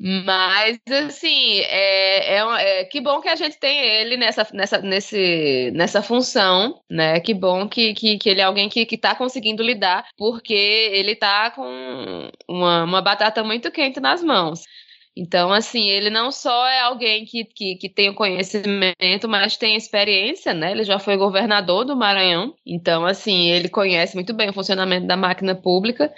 [0.00, 5.70] Mas, assim, é, é, é, que bom que a gente tem ele nessa, nessa, nesse,
[5.74, 7.20] nessa função, né?
[7.20, 11.52] Que bom que, que, que ele é alguém que, está conseguindo lidar, porque ele está
[11.52, 14.62] com uma, uma batata muito quente nas mãos.
[15.14, 19.76] Então, assim, ele não só é alguém que, que, que tem o conhecimento, mas tem
[19.76, 20.72] experiência, né?
[20.72, 22.54] Ele já foi governador do Maranhão.
[22.64, 26.10] Então, assim, ele conhece muito bem o funcionamento da máquina pública.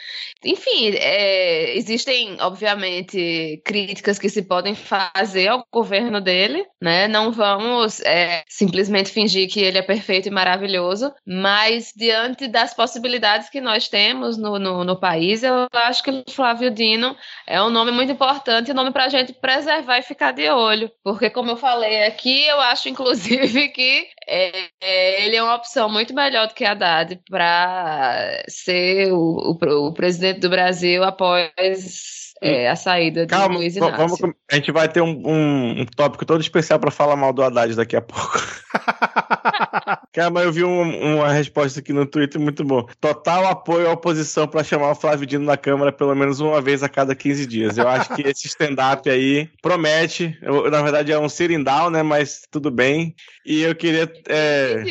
[0.44, 7.08] Enfim, é, existem, obviamente, críticas que se podem fazer ao governo dele, né?
[7.08, 13.50] Não vamos é, simplesmente fingir que ele é perfeito e maravilhoso, mas diante das possibilidades
[13.50, 17.70] que nós temos no, no, no país, eu acho que o Flávio Dino é um
[17.70, 20.90] nome muito importante, um para a gente preservar e ficar de olho.
[21.02, 25.88] Porque, como eu falei aqui, eu acho, inclusive, que é, é, ele é uma opção
[25.88, 32.23] muito melhor do que a Haddad para ser o, o, o presidente do Brasil após
[32.40, 33.96] é, a saída Calma, de Luiz Inácio.
[33.96, 34.20] Vamos,
[34.50, 37.74] a gente vai ter um, um, um tópico todo especial para falar mal do Haddad
[37.74, 38.38] daqui a pouco.
[40.12, 42.86] Calma, eu vi um, uma resposta aqui no Twitter muito bom.
[43.00, 46.82] Total apoio à oposição para chamar o Flávio Dino na Câmara pelo menos uma vez
[46.82, 47.78] a cada 15 dias.
[47.78, 50.36] Eu acho que esse stand-up aí promete.
[50.42, 52.02] Eu, na verdade é um sirindal, né?
[52.02, 53.14] Mas tudo bem.
[53.44, 54.82] E eu queria é,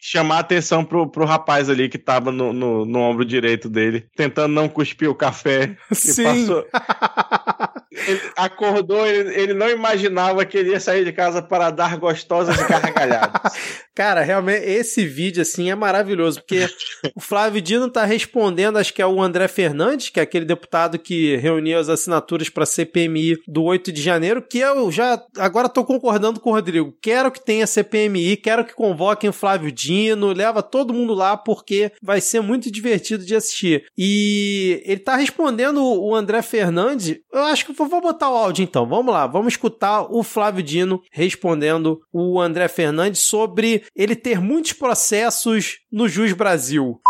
[0.00, 4.06] chamar a atenção pro, pro rapaz ali que tava no, no, no ombro direito dele,
[4.16, 5.76] tentando não cuspir o café.
[5.88, 6.24] Que Sim.
[6.24, 6.66] Passou...
[7.92, 12.56] ele acordou, ele, ele, não imaginava que ele ia sair de casa para dar gostosas
[12.56, 13.52] gargalhadas.
[13.94, 16.66] Cara, realmente, esse vídeo, assim, é maravilhoso, porque
[17.14, 20.98] o Flávio Dino tá respondendo, acho que é o André Fernandes, que é aquele deputado
[20.98, 25.84] que reuniu as assinaturas para CPMI do 8 de janeiro, que eu já, agora tô
[25.84, 30.62] concordando com o Rodrigo, quero que tenha CPMI, quero que convoquem o Flávio Dino, leva
[30.62, 33.84] todo mundo lá, porque vai ser muito divertido de assistir.
[33.96, 38.86] E ele tá respondendo o André Fernandes, eu acho que vou botar o áudio então,
[38.86, 44.72] vamos lá, vamos escutar o Flávio Dino respondendo o André Fernandes sobre ele ter muitos
[44.72, 47.00] processos no Jus Brasil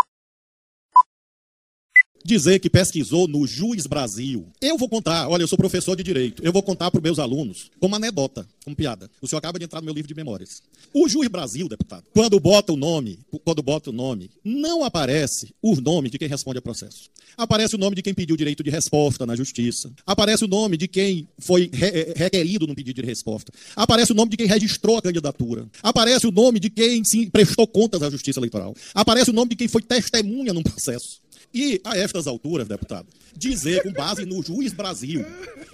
[2.25, 4.47] dizer que pesquisou no Juiz Brasil.
[4.61, 7.19] Eu vou contar, olha, eu sou professor de direito, eu vou contar para os meus
[7.19, 9.11] alunos, como anedota, como piada.
[9.21, 10.63] O senhor acaba de entrar no meu livro de memórias.
[10.93, 15.75] O Juiz Brasil, deputado, quando bota o nome, quando bota o nome, não aparece o
[15.81, 17.11] nome de quem responde a processo.
[17.37, 19.91] Aparece o nome de quem pediu direito de resposta na justiça.
[20.07, 23.53] Aparece o nome de quem foi re eh, requerido no pedido de resposta.
[23.75, 25.67] Aparece o nome de quem registrou a candidatura.
[25.83, 28.75] Aparece o nome de quem se prestou contas à justiça eleitoral.
[28.95, 31.23] Aparece o nome de quem foi testemunha num processo.
[31.55, 35.25] E a estas alturas, deputado, dizer com base no juiz Brasil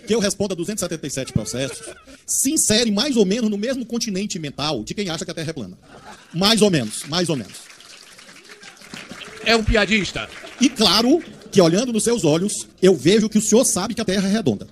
[0.06, 1.86] que eu respondo a 277 processos
[2.26, 5.50] se insere mais ou menos no mesmo continente mental de quem acha que a Terra
[5.50, 5.78] é plana.
[6.34, 7.58] Mais ou menos, mais ou menos.
[9.44, 10.28] É um piadista.
[10.60, 14.04] E claro que olhando nos seus olhos, eu vejo que o senhor sabe que a
[14.04, 14.66] Terra é redonda.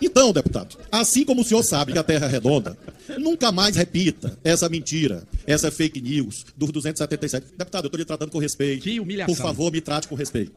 [0.00, 2.76] Então, deputado, assim como o senhor sabe que a Terra é redonda,
[3.18, 7.46] nunca mais repita essa mentira, essa fake news dos 277.
[7.56, 8.82] Deputado, eu estou lhe tratando com respeito.
[8.82, 9.34] Que humilhação.
[9.34, 10.52] Por favor, me trate com respeito.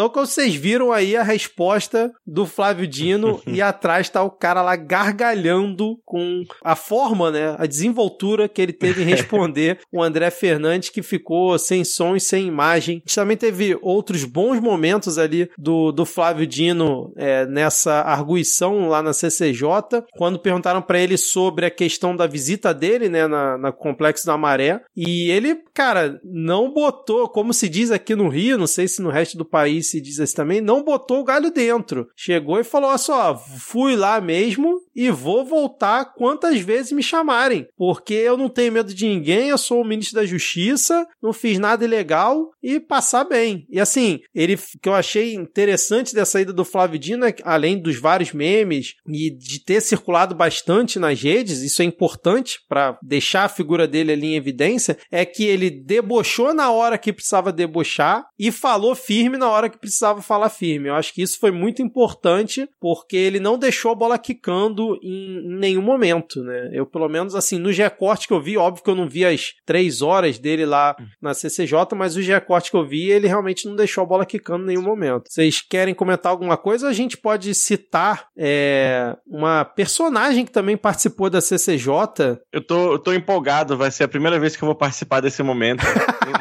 [0.00, 4.62] Então, como vocês viram aí a resposta do Flávio Dino e atrás tá o cara
[4.62, 10.30] lá gargalhando com a forma, né, a desenvoltura que ele teve em responder o André
[10.30, 12.96] Fernandes que ficou sem som e sem imagem.
[12.96, 18.88] A gente também teve outros bons momentos ali do, do Flávio Dino é, nessa arguição
[18.88, 23.58] lá na CCJ, quando perguntaram para ele sobre a questão da visita dele, né, na,
[23.58, 28.56] na Complexo da Maré, e ele, cara, não botou, como se diz aqui no Rio,
[28.56, 31.50] não sei se no resto do país se diz assim também, não botou o galho
[31.50, 32.08] dentro.
[32.14, 37.66] Chegou e falou: olha só, fui lá mesmo e vou voltar quantas vezes me chamarem,
[37.76, 41.58] porque eu não tenho medo de ninguém, eu sou o ministro da Justiça, não fiz
[41.58, 43.66] nada ilegal e passar bem.
[43.70, 47.96] E assim, ele que eu achei interessante dessa ida do Flávio Dino, é além dos
[47.96, 53.48] vários memes e de ter circulado bastante nas redes, isso é importante para deixar a
[53.48, 58.50] figura dele ali em evidência, é que ele debochou na hora que precisava debochar e
[58.50, 60.88] falou firme na hora que precisava falar firme.
[60.88, 65.38] Eu acho que isso foi muito importante porque ele não deixou a bola quicando em,
[65.38, 66.70] em nenhum momento, né?
[66.72, 69.54] Eu, pelo menos, assim, no recorte que eu vi, óbvio que eu não vi as
[69.64, 73.76] três horas dele lá na CCJ, mas o recorte que eu vi, ele realmente não
[73.76, 75.24] deixou a bola quicando em nenhum momento.
[75.28, 76.88] Vocês querem comentar alguma coisa?
[76.88, 82.38] A gente pode citar é, uma personagem que também participou da CCJ.
[82.52, 85.42] Eu tô, eu tô empolgado, vai ser a primeira vez que eu vou participar desse
[85.42, 85.84] momento.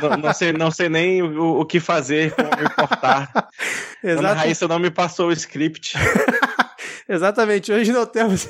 [0.02, 3.50] não, não, sei, não sei nem o, o que fazer, como me importar.
[4.04, 4.20] Exato.
[4.20, 5.94] Ana Raíssa não me passou o script.
[7.10, 8.48] Exatamente, hoje não temos.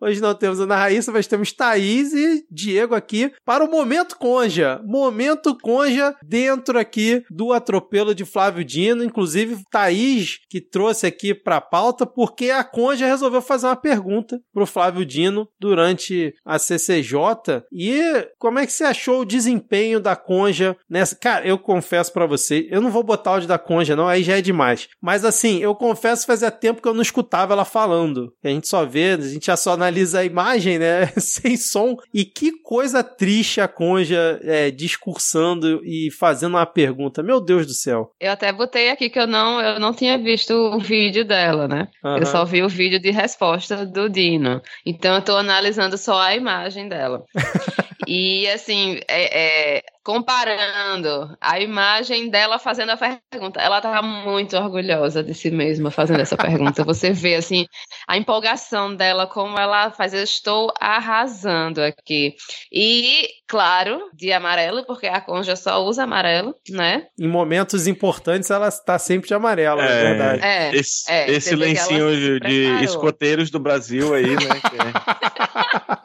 [0.00, 4.80] Hoje não temos Ana Raíssa, mas temos Thaís e Diego aqui para o Momento Conja.
[4.84, 9.04] Momento Conja dentro aqui do atropelo de Flávio Dino.
[9.04, 14.40] Inclusive, Thaís que trouxe aqui para a pauta, porque a Conja resolveu fazer uma pergunta
[14.52, 17.64] pro Flávio Dino durante a CCJ.
[17.72, 18.00] E
[18.38, 21.16] como é que você achou o desempenho da Conja nessa.
[21.16, 24.38] Cara, eu confesso para você, eu não vou botar áudio da Conja, não, aí já
[24.38, 24.88] é demais.
[25.00, 28.32] Mas assim, eu confesso que fazia tempo que eu não escutava ela falando.
[28.42, 31.06] A gente só vê, a gente já só analisa a imagem, né?
[31.18, 31.96] Sem som.
[32.14, 37.22] E que coisa triste a Conja é, discursando e fazendo uma pergunta.
[37.22, 38.12] Meu Deus do céu.
[38.18, 41.88] Eu até botei aqui que eu não, eu não tinha visto o vídeo dela, né?
[42.02, 42.18] Uhum.
[42.18, 44.62] Eu só vi o vídeo de resposta do Dino.
[44.86, 47.24] Então eu tô analisando só a imagem dela.
[48.06, 55.22] e assim, é, é, comparando a imagem dela fazendo a pergunta, ela tava muito orgulhosa
[55.22, 56.82] de si mesma fazendo essa pergunta.
[56.84, 57.66] Você vê assim
[58.08, 60.14] a empolgação dela, como ela faz.
[60.14, 62.34] Eu estou arrasando aqui.
[62.72, 67.06] E, claro, de amarelo, porque a Conja só usa amarelo, né?
[67.18, 70.42] Em momentos importantes ela está sempre de amarelo, é, é verdade.
[70.42, 74.60] É, esse, é, esse lencinho de, de escoteiros do Brasil aí, né?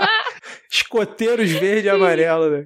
[0.70, 2.66] escoteiros verde e amarelo, né?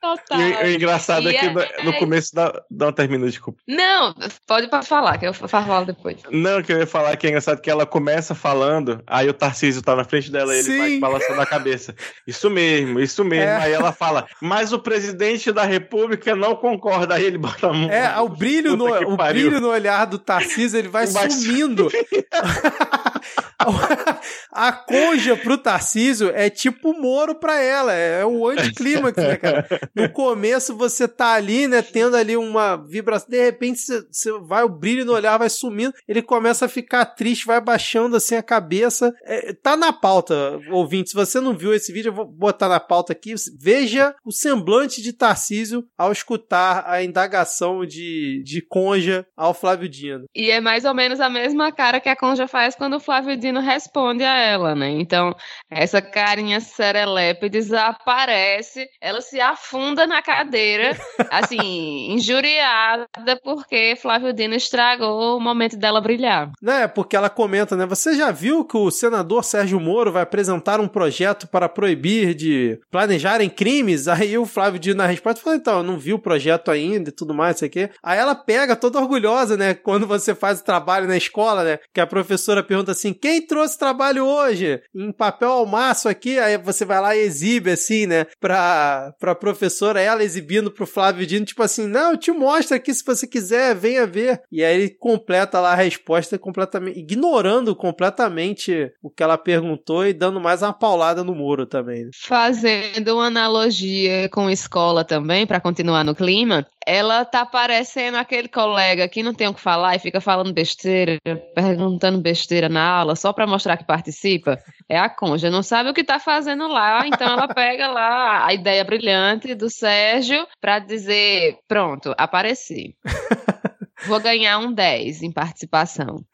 [0.00, 0.40] Total.
[0.40, 2.62] E, o engraçado e é que no, no é começo da.
[2.70, 3.60] Não, termina, desculpa.
[3.66, 4.14] Não,
[4.46, 6.18] pode falar, que eu falo depois.
[6.30, 9.82] Não, que eu ia falar que é engraçado que ela começa falando, aí o Tarcísio
[9.82, 11.94] tá na frente dela e ele vai balançando a cabeça.
[12.26, 13.44] Isso mesmo, isso mesmo.
[13.44, 13.56] É.
[13.56, 17.14] Aí ela fala, mas o presidente da república não concorda.
[17.14, 17.90] Aí ele bota a mão.
[17.90, 21.88] É, o brilho, no, o brilho no olhar do Tarcísio, ele vai sumindo.
[24.52, 29.66] a conja pro Tarcísio é tipo Moro pra ela, é o anticlímax, né, cara?
[29.94, 34.68] No começo você tá ali, né, tendo ali uma vibração, de repente você, vai, o
[34.68, 39.12] brilho no olhar vai sumindo, ele começa a ficar triste, vai baixando assim a cabeça.
[39.24, 42.80] É, tá na pauta, ouvinte, se você não viu esse vídeo, eu vou botar na
[42.80, 49.54] pauta aqui, veja o semblante de Tarcísio ao escutar a indagação de, de Conja ao
[49.54, 50.24] Flávio Dino.
[50.34, 53.13] E é mais ou menos a mesma cara que a Conja faz quando o Flávio
[53.36, 54.90] Dino responde a ela, né?
[54.90, 55.34] Então,
[55.70, 60.96] essa carinha serelepe desaparece, ela se afunda na cadeira,
[61.30, 63.06] assim, injuriada
[63.42, 66.50] porque Flávio Dino estragou o momento dela brilhar.
[66.64, 67.86] É, porque ela comenta, né?
[67.86, 72.78] Você já viu que o senador Sérgio Moro vai apresentar um projeto para proibir de
[72.90, 74.08] planejarem crimes?
[74.08, 77.12] Aí o Flávio Dino na resposta fala, então, eu não vi o projeto ainda e
[77.12, 77.88] tudo mais, isso aqui.
[78.02, 79.74] Aí ela pega toda orgulhosa, né?
[79.74, 81.78] Quando você faz o trabalho na escola, né?
[81.92, 84.80] Que a professora pergunta assim, quem trouxe trabalho hoje?
[84.94, 88.26] Em papel ao maço aqui, aí você vai lá e exibe assim, né?
[88.40, 92.92] Pra, pra professora, ela exibindo pro Flávio Dino, tipo assim, não, eu te mostro aqui
[92.92, 94.40] se você quiser, venha ver.
[94.50, 100.12] E aí ele completa lá a resposta completamente, ignorando completamente o que ela perguntou e
[100.12, 102.04] dando mais uma paulada no muro também.
[102.04, 102.10] Né?
[102.14, 109.08] Fazendo uma analogia com escola também, para continuar no clima, ela tá parecendo aquele colega
[109.08, 111.18] que não tem o que falar e fica falando besteira,
[111.54, 112.84] perguntando besteira na
[113.16, 114.58] só para mostrar que participa.
[114.88, 118.52] É a Conja, não sabe o que tá fazendo lá, então ela pega lá a
[118.52, 122.96] ideia brilhante do Sérgio para dizer: pronto, apareci.
[124.06, 126.24] Vou ganhar um 10 em participação.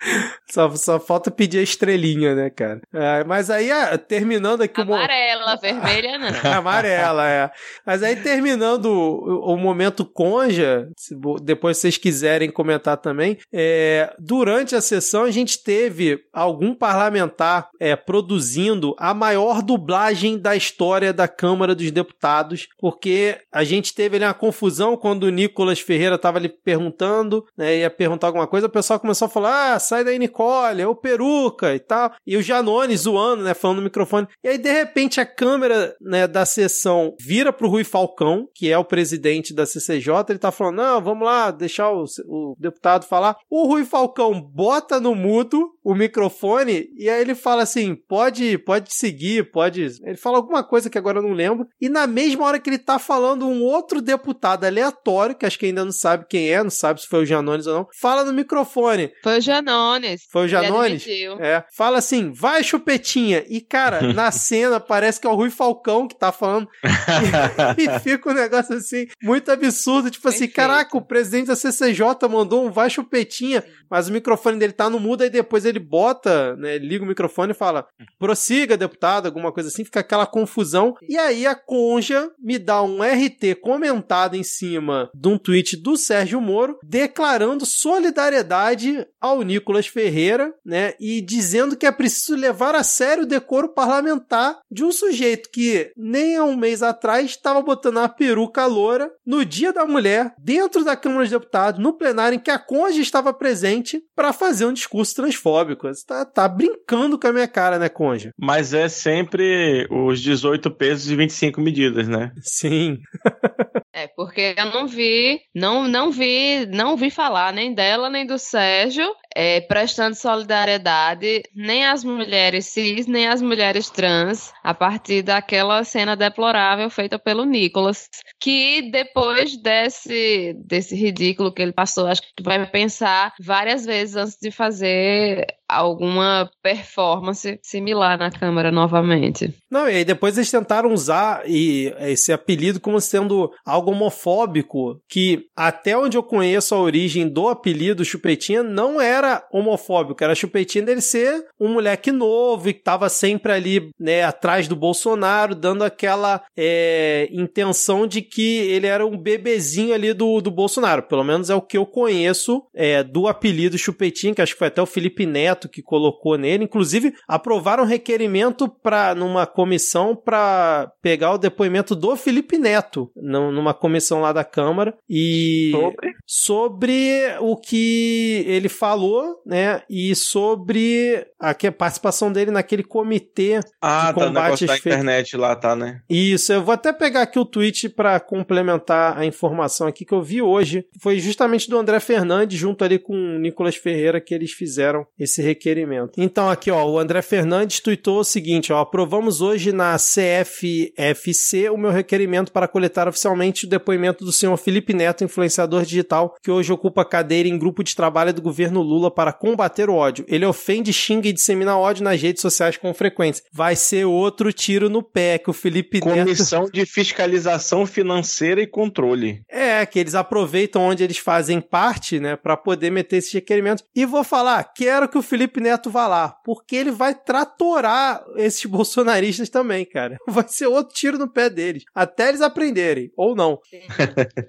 [0.50, 2.80] Só, só falta pedir a estrelinha, né, cara?
[2.92, 5.60] É, mas aí, ah, terminando aqui Amarela, o...
[5.60, 6.28] vermelha não.
[6.52, 7.50] Amarela, é.
[7.86, 14.74] Mas aí, terminando o, o momento conja, se, depois vocês quiserem comentar também, é, durante
[14.74, 21.28] a sessão a gente teve algum parlamentar é, produzindo a maior dublagem da história da
[21.28, 26.38] Câmara dos Deputados, porque a gente teve ali uma confusão quando o Nicolas Ferreira estava
[26.38, 30.18] ali perguntando, né, ia perguntar alguma coisa, o pessoal começou a falar, ah, sai daí,
[30.18, 34.48] Nicole, é o peruca e tal, e o Janone zoando, né, falando no microfone, e
[34.48, 38.84] aí de repente a câmera, né, da sessão vira pro Rui Falcão, que é o
[38.84, 43.66] presidente da CCJ, ele tá falando, não, vamos lá, deixar o, o deputado falar, o
[43.66, 49.50] Rui Falcão bota no mudo o microfone e aí ele fala assim, pode, pode seguir,
[49.50, 52.70] pode, ele fala alguma coisa que agora eu não lembro, e na mesma hora que
[52.70, 56.62] ele tá falando, um outro deputado aleatório, que acho que ainda não sabe quem é,
[56.62, 59.12] não sabe se foi o Janones ou não, fala no microfone.
[59.22, 60.22] Foi o Janones.
[60.30, 61.06] Foi o Janones?
[61.40, 61.64] É.
[61.74, 63.44] Fala assim, vai chupetinha.
[63.48, 66.68] E, cara, na cena parece que é o Rui Falcão que tá falando.
[67.78, 70.10] e, e, fica um negócio assim, muito absurdo.
[70.10, 70.56] Tipo assim, Perfeito.
[70.56, 75.00] caraca, o presidente da CCJ mandou um vai chupetinha, mas o microfone dele tá no
[75.00, 77.86] mudo, aí depois ele bota, né, liga o microfone e fala,
[78.18, 80.94] prossiga, deputado, alguma coisa assim, fica aquela confusão.
[81.08, 85.96] E aí a Conja me dá um RT comentado em cima de um tweet do
[85.96, 92.82] Sérgio Moro, declarando solidariedade ao Nicolas Ferreira, né, e dizendo que é preciso levar a
[92.82, 97.98] sério o decoro parlamentar de um sujeito que nem há um mês atrás estava botando
[97.98, 102.40] a peruca loura no Dia da Mulher, dentro da Câmara dos Deputados, no plenário em
[102.40, 105.86] que a Conja estava presente, para fazer um discurso transfóbico.
[105.88, 108.32] Você tá, tá brincando com a minha cara, né, Conja?
[108.38, 112.32] Mas é sempre os 18 pesos e 25 medidas, né?
[112.42, 112.98] Sim.
[113.92, 118.38] É, porque eu não vi, não, não vi, não vi falar nem dela nem do
[118.38, 125.82] Sérgio é, prestando solidariedade nem às mulheres cis, nem às mulheres trans, a partir daquela
[125.84, 128.08] cena deplorável feita pelo Nicolas,
[128.40, 134.36] que depois desse, desse ridículo que ele passou, acho que vai pensar várias vezes antes
[134.40, 139.54] de fazer alguma performance similar na câmera novamente.
[139.70, 145.96] Não, e aí depois eles tentaram usar esse apelido como sendo algo homofóbico, que até
[145.96, 151.46] onde eu conheço a origem do apelido Chupetinha não era homofóbico, era Chupetinha dele ser
[151.58, 157.28] um moleque novo e que tava sempre ali, né, atrás do Bolsonaro, dando aquela é,
[157.32, 161.62] intenção de que ele era um bebezinho ali do, do Bolsonaro, pelo menos é o
[161.62, 165.68] que eu conheço é, do apelido Chupetinha, que acho que foi até o Felipe Neto
[165.68, 166.64] que colocou nele.
[166.64, 173.74] Inclusive, aprovaram um requerimento para numa comissão para pegar o depoimento do Felipe Neto numa
[173.74, 174.94] comissão lá da Câmara.
[175.08, 179.09] E sobre, sobre o que ele falou,
[179.44, 179.82] né?
[179.88, 185.36] E sobre a, a participação dele naquele comitê ah, de tá, combate tá, da internet
[185.36, 186.00] lá, tá, né?
[186.08, 190.22] Isso, eu vou até pegar aqui o tweet para complementar a informação aqui que eu
[190.22, 190.84] vi hoje.
[191.00, 195.40] Foi justamente do André Fernandes junto ali com o Nicolas Ferreira que eles fizeram esse
[195.40, 196.12] requerimento.
[196.16, 201.76] Então, aqui, ó, o André Fernandes tuitou o seguinte, ó, aprovamos hoje na CFFC o
[201.76, 206.72] meu requerimento para coletar oficialmente o depoimento do senhor Felipe Neto, influenciador digital, que hoje
[206.72, 210.24] ocupa cadeira em grupo de trabalho do governo Lula para combater o ódio.
[210.26, 213.44] Ele ofende, xinga e dissemina ódio nas redes sociais com frequência.
[213.52, 216.36] Vai ser outro tiro no pé que o Felipe Comissão Neto...
[216.36, 219.44] Comissão de Fiscalização Financeira e Controle.
[219.48, 223.84] É, que eles aproveitam onde eles fazem parte, né, para poder meter esses requerimentos.
[223.94, 228.24] E vou falar, quero que o Felipe Felipe Neto vá lá, porque ele vai tratorar
[228.36, 230.16] esses bolsonaristas também, cara.
[230.26, 233.58] Vai ser outro tiro no pé deles, até eles aprenderem, ou não.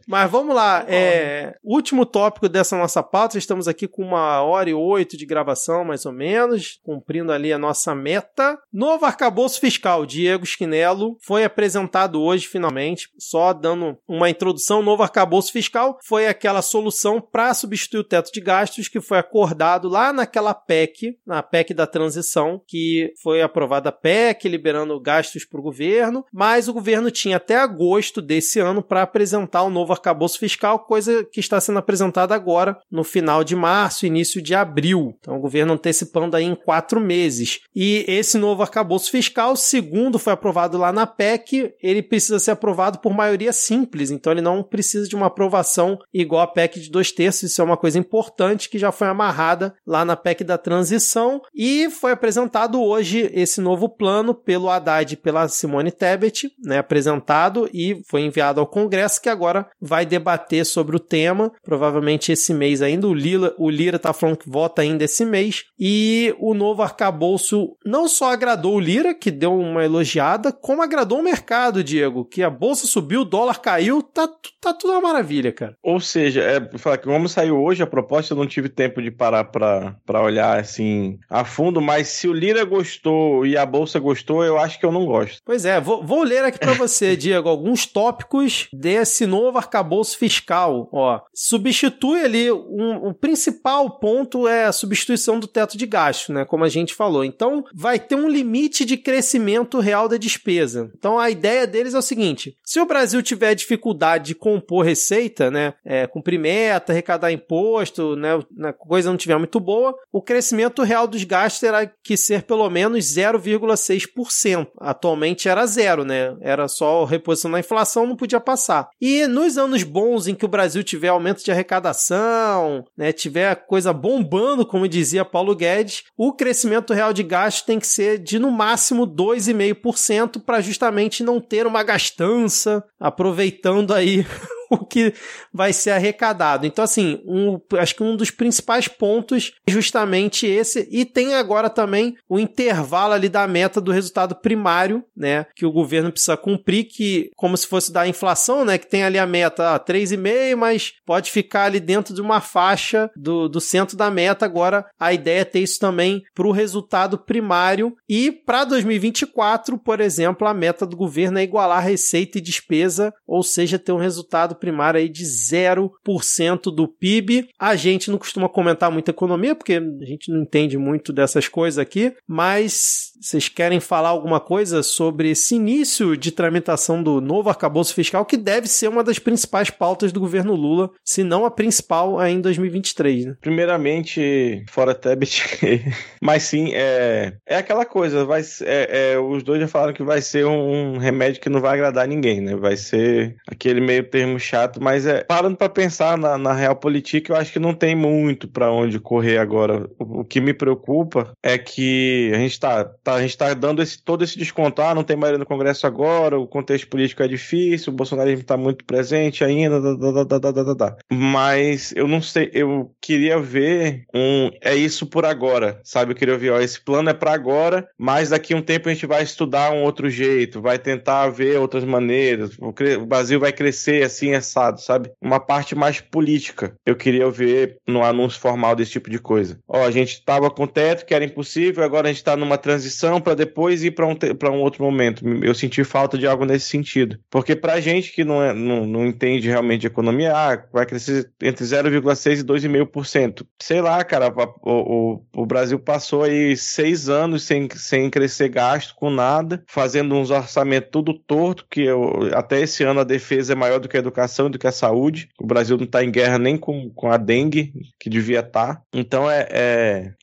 [0.08, 4.74] Mas vamos lá, é, último tópico dessa nossa pauta, estamos aqui com uma hora e
[4.74, 8.58] oito de gravação, mais ou menos, cumprindo ali a nossa meta.
[8.72, 15.52] Novo arcabouço fiscal, Diego Schinello, foi apresentado hoje, finalmente, só dando uma introdução, novo arcabouço
[15.52, 20.54] fiscal foi aquela solução para substituir o teto de gastos que foi acordado lá naquela
[20.54, 26.26] PEC na PEC da transição, que foi aprovada a PEC, liberando gastos para o governo,
[26.32, 31.24] mas o governo tinha até agosto desse ano para apresentar o novo arcabouço fiscal, coisa
[31.26, 35.16] que está sendo apresentada agora, no final de março, início de abril.
[35.20, 37.62] Então, o governo antecipando aí em quatro meses.
[37.76, 43.00] E esse novo arcabouço fiscal, segundo foi aprovado lá na PEC, ele precisa ser aprovado
[43.00, 47.12] por maioria simples, então ele não precisa de uma aprovação igual a PEC de dois
[47.12, 47.50] terços.
[47.50, 51.90] Isso é uma coisa importante que já foi amarrada lá na PEC da transição e
[51.90, 58.02] foi apresentado hoje esse novo plano pelo Haddad e pela Simone Tebet, né, apresentado e
[58.08, 63.08] foi enviado ao Congresso que agora vai debater sobre o tema, provavelmente esse mês ainda,
[63.08, 68.08] o Lira, o Lira tá que vota ainda esse mês e o novo arcabouço não
[68.08, 72.50] só agradou o Lira, que deu uma elogiada, como agradou o mercado, Diego, que a
[72.50, 74.30] bolsa subiu, o dólar caiu, tá,
[74.62, 75.76] tá tudo uma maravilha, cara.
[75.82, 79.10] Ou seja, é, falar que como saiu hoje a proposta, eu não tive tempo de
[79.10, 84.00] parar pra, pra olhar assim a fundo, mas se o Lira gostou e a bolsa
[84.00, 85.42] gostou, eu acho que eu não gosto.
[85.44, 90.88] Pois é, vou, vou ler aqui para você, Diego, alguns tópicos desse novo arcabouço fiscal.
[90.92, 94.11] Ó, substitui ali um, o principal ponto
[94.48, 96.46] é a substituição do teto de gasto, né?
[96.46, 97.24] Como a gente falou.
[97.24, 100.92] Então, vai ter um limite de crescimento real da despesa.
[100.98, 105.50] Então, a ideia deles é o seguinte: se o Brasil tiver dificuldade de compor receita,
[105.50, 110.84] né, é, cumprir meta, arrecadar imposto, né, a coisa não tiver muito boa, o crescimento
[110.84, 114.68] real dos gastos terá que ser pelo menos 0,6%.
[114.80, 116.36] Atualmente era zero, né?
[116.42, 118.90] Era só reposição da inflação, não podia passar.
[119.00, 123.91] E nos anos bons em que o Brasil tiver aumento de arrecadação, né, tiver coisa
[123.94, 128.52] bombando, como dizia Paulo Guedes, o crescimento real de gastos tem que ser de no
[128.52, 134.26] máximo 2,5% para justamente não ter uma gastança, aproveitando aí
[134.80, 135.14] o que
[135.54, 136.66] vai ser arrecadado.
[136.66, 140.88] Então, assim, um, acho que um dos principais pontos é justamente esse.
[140.90, 145.46] E tem agora também o intervalo ali da meta do resultado primário, né?
[145.56, 148.78] Que o governo precisa cumprir, que como se fosse da inflação, né?
[148.78, 153.12] Que tem ali a meta ah, 3,5, mas pode ficar ali dentro de uma faixa
[153.16, 154.46] do, do centro da meta.
[154.46, 157.96] Agora, a ideia é ter isso também para o resultado primário.
[158.08, 163.44] E para 2024, por exemplo, a meta do governo é igualar receita e despesa, ou
[163.44, 167.50] seja, ter um resultado primária aí de 0% do PIB.
[167.60, 171.80] A gente não costuma comentar muito economia, porque a gente não entende muito dessas coisas
[171.80, 177.94] aqui, mas vocês querem falar alguma coisa sobre esse início de tramitação do novo arcabouço
[177.94, 182.20] fiscal, que deve ser uma das principais pautas do governo Lula, se não a principal
[182.20, 183.26] ainda em 2023?
[183.26, 183.36] Né?
[183.40, 185.44] Primeiramente, fora Tebet,
[186.22, 190.22] mas sim, é, é aquela coisa, vai, é, é, os dois já falaram que vai
[190.22, 192.56] ser um, um remédio que não vai agradar ninguém, né?
[192.56, 197.34] Vai ser aquele meio termo chato, mas é parando para pensar na, na real política,
[197.34, 199.90] eu acho que não tem muito para onde correr agora.
[200.00, 203.82] O, o, que me preocupa é que a gente tá, tá a gente tá dando
[203.82, 207.28] esse, todo esse desconto, ah, não tem maioria no Congresso agora, o contexto político é
[207.28, 212.92] difícil, o bolsonarismo tá muito presente ainda, da, da, da, mas eu não sei, eu
[213.02, 216.12] queria ver um, é isso por agora, sabe?
[216.12, 218.94] Eu queria ver, ó, esse plano é para agora, mas daqui a um tempo a
[218.94, 223.52] gente vai estudar um outro jeito, vai tentar ver outras maneiras, o, o Brasil vai
[223.52, 225.12] crescer assim, assado, sabe?
[225.22, 226.74] Uma parte mais política.
[226.86, 229.60] Eu queria ver no anúncio formal desse tipo de coisa.
[229.68, 233.01] Ó, a gente tava com teto, que era impossível, agora a gente tá numa transição
[233.22, 234.16] para depois ir para um,
[234.56, 235.26] um outro momento.
[235.44, 237.20] Eu senti falta de algo nesse sentido.
[237.30, 241.30] Porque pra gente que não, é, não, não entende realmente de economia, ah, vai crescer
[241.42, 243.46] entre 0,6% e 2,5%.
[243.62, 248.96] Sei lá, cara, o, o, o Brasil passou aí seis anos sem, sem crescer gasto
[248.96, 253.56] com nada, fazendo uns orçamentos tudo torto, que eu, até esse ano a defesa é
[253.56, 255.30] maior do que a educação do que a saúde.
[255.40, 258.76] O Brasil não está em guerra nem com, com a dengue, que devia estar.
[258.76, 258.82] Tá.
[258.94, 260.14] Então, é, é,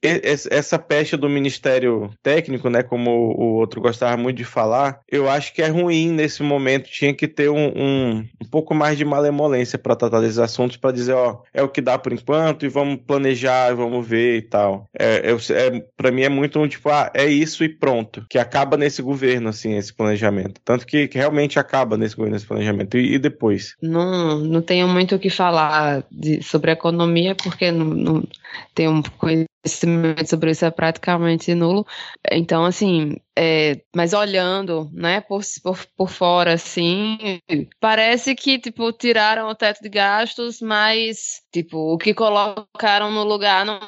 [0.51, 5.53] essa peste do Ministério Técnico, né, como o outro gostava muito de falar, eu acho
[5.53, 6.91] que é ruim nesse momento.
[6.91, 10.93] Tinha que ter um, um, um pouco mais de malemolência para tratar desses assuntos, para
[10.93, 14.89] dizer, ó, é o que dá por enquanto e vamos planejar, vamos ver e tal.
[14.99, 18.25] É, é, para mim é muito tipo, ah, é isso e pronto.
[18.29, 20.61] Que acaba nesse governo, assim, esse planejamento.
[20.64, 22.97] Tanto que, que realmente acaba nesse governo, esse planejamento.
[22.97, 23.75] E, e depois?
[23.83, 28.25] não, não tenho muito o que falar de, sobre economia, porque não, não
[28.74, 31.86] tenho conhecimento sobre isso é praticamente nulo.
[32.30, 37.40] Então, assim, é, mas olhando, né, por, por, por fora, assim,
[37.80, 43.64] parece que, tipo, tiraram o teto de gastos, mas, tipo, o que colocaram no lugar
[43.64, 43.78] não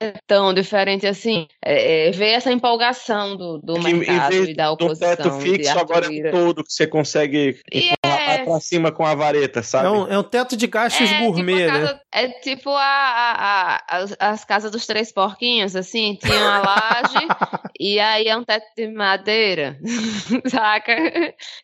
[0.00, 1.46] é tão diferente assim.
[1.64, 5.10] É, é, ver essa empolgação do, do mercado e da oposição.
[5.10, 8.44] Do teto fixo agora é todo que você consegue empurrar é...
[8.44, 9.86] pra cima com a vareta, sabe?
[9.86, 12.00] É um, é um teto de gastos é, gourmet, tipo casa, né?
[12.12, 17.28] É tipo a, a, a, as, as casas dos três porquinhos, assim, tinha uma laje
[17.78, 19.78] e aí é um teto de madeira,
[20.46, 20.94] saca?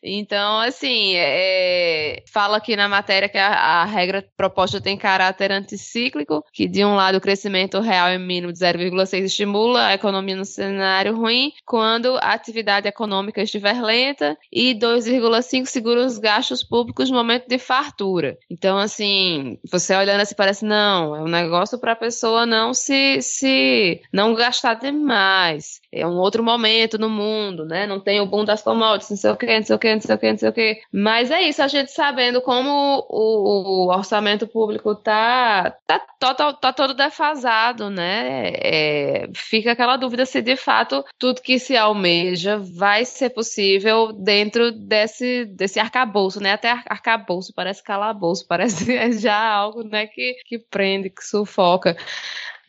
[0.01, 6.43] Então, assim, é, fala aqui na matéria que a, a, regra proposta tem caráter anticíclico,
[6.51, 10.45] que de um lado o crescimento real é mínimo de 0,6 estimula a economia no
[10.45, 17.17] cenário ruim, quando a atividade econômica estiver lenta, e 2,5 segura os gastos públicos no
[17.17, 18.37] momento de fartura.
[18.49, 23.21] Então, assim, você olhando assim, parece, não, é um negócio para a pessoa não se,
[23.21, 25.79] se não gastar demais.
[25.91, 27.87] É um outro momento no mundo, né?
[27.87, 30.01] Não tem o boom das commodities, não sei o que, não sei o que, não
[30.01, 30.81] sei o que, não sei o que.
[30.91, 36.73] Mas é isso, a gente sabendo como o, o orçamento público tá, tá, tá, tá
[36.73, 38.51] todo defasado, né?
[38.55, 44.71] É, fica aquela dúvida se de fato tudo que se almeja vai ser possível dentro
[44.71, 46.46] desse, desse arcabouço, né?
[46.51, 51.95] Até arcabouço parece calabouço, parece já algo né, que, que prende, que sufoca.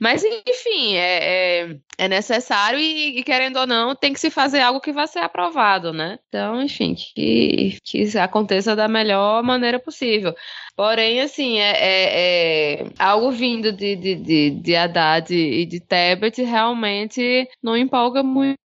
[0.00, 4.60] Mas, enfim, é, é, é necessário e, e, querendo ou não, tem que se fazer
[4.60, 6.20] algo que vai ser aprovado, né?
[6.28, 10.34] Então, enfim, que, que aconteça da melhor maneira possível.
[10.76, 16.42] Porém, assim, é, é, é algo vindo de, de, de, de Haddad e de Tebet
[16.44, 18.62] realmente não empolga muito,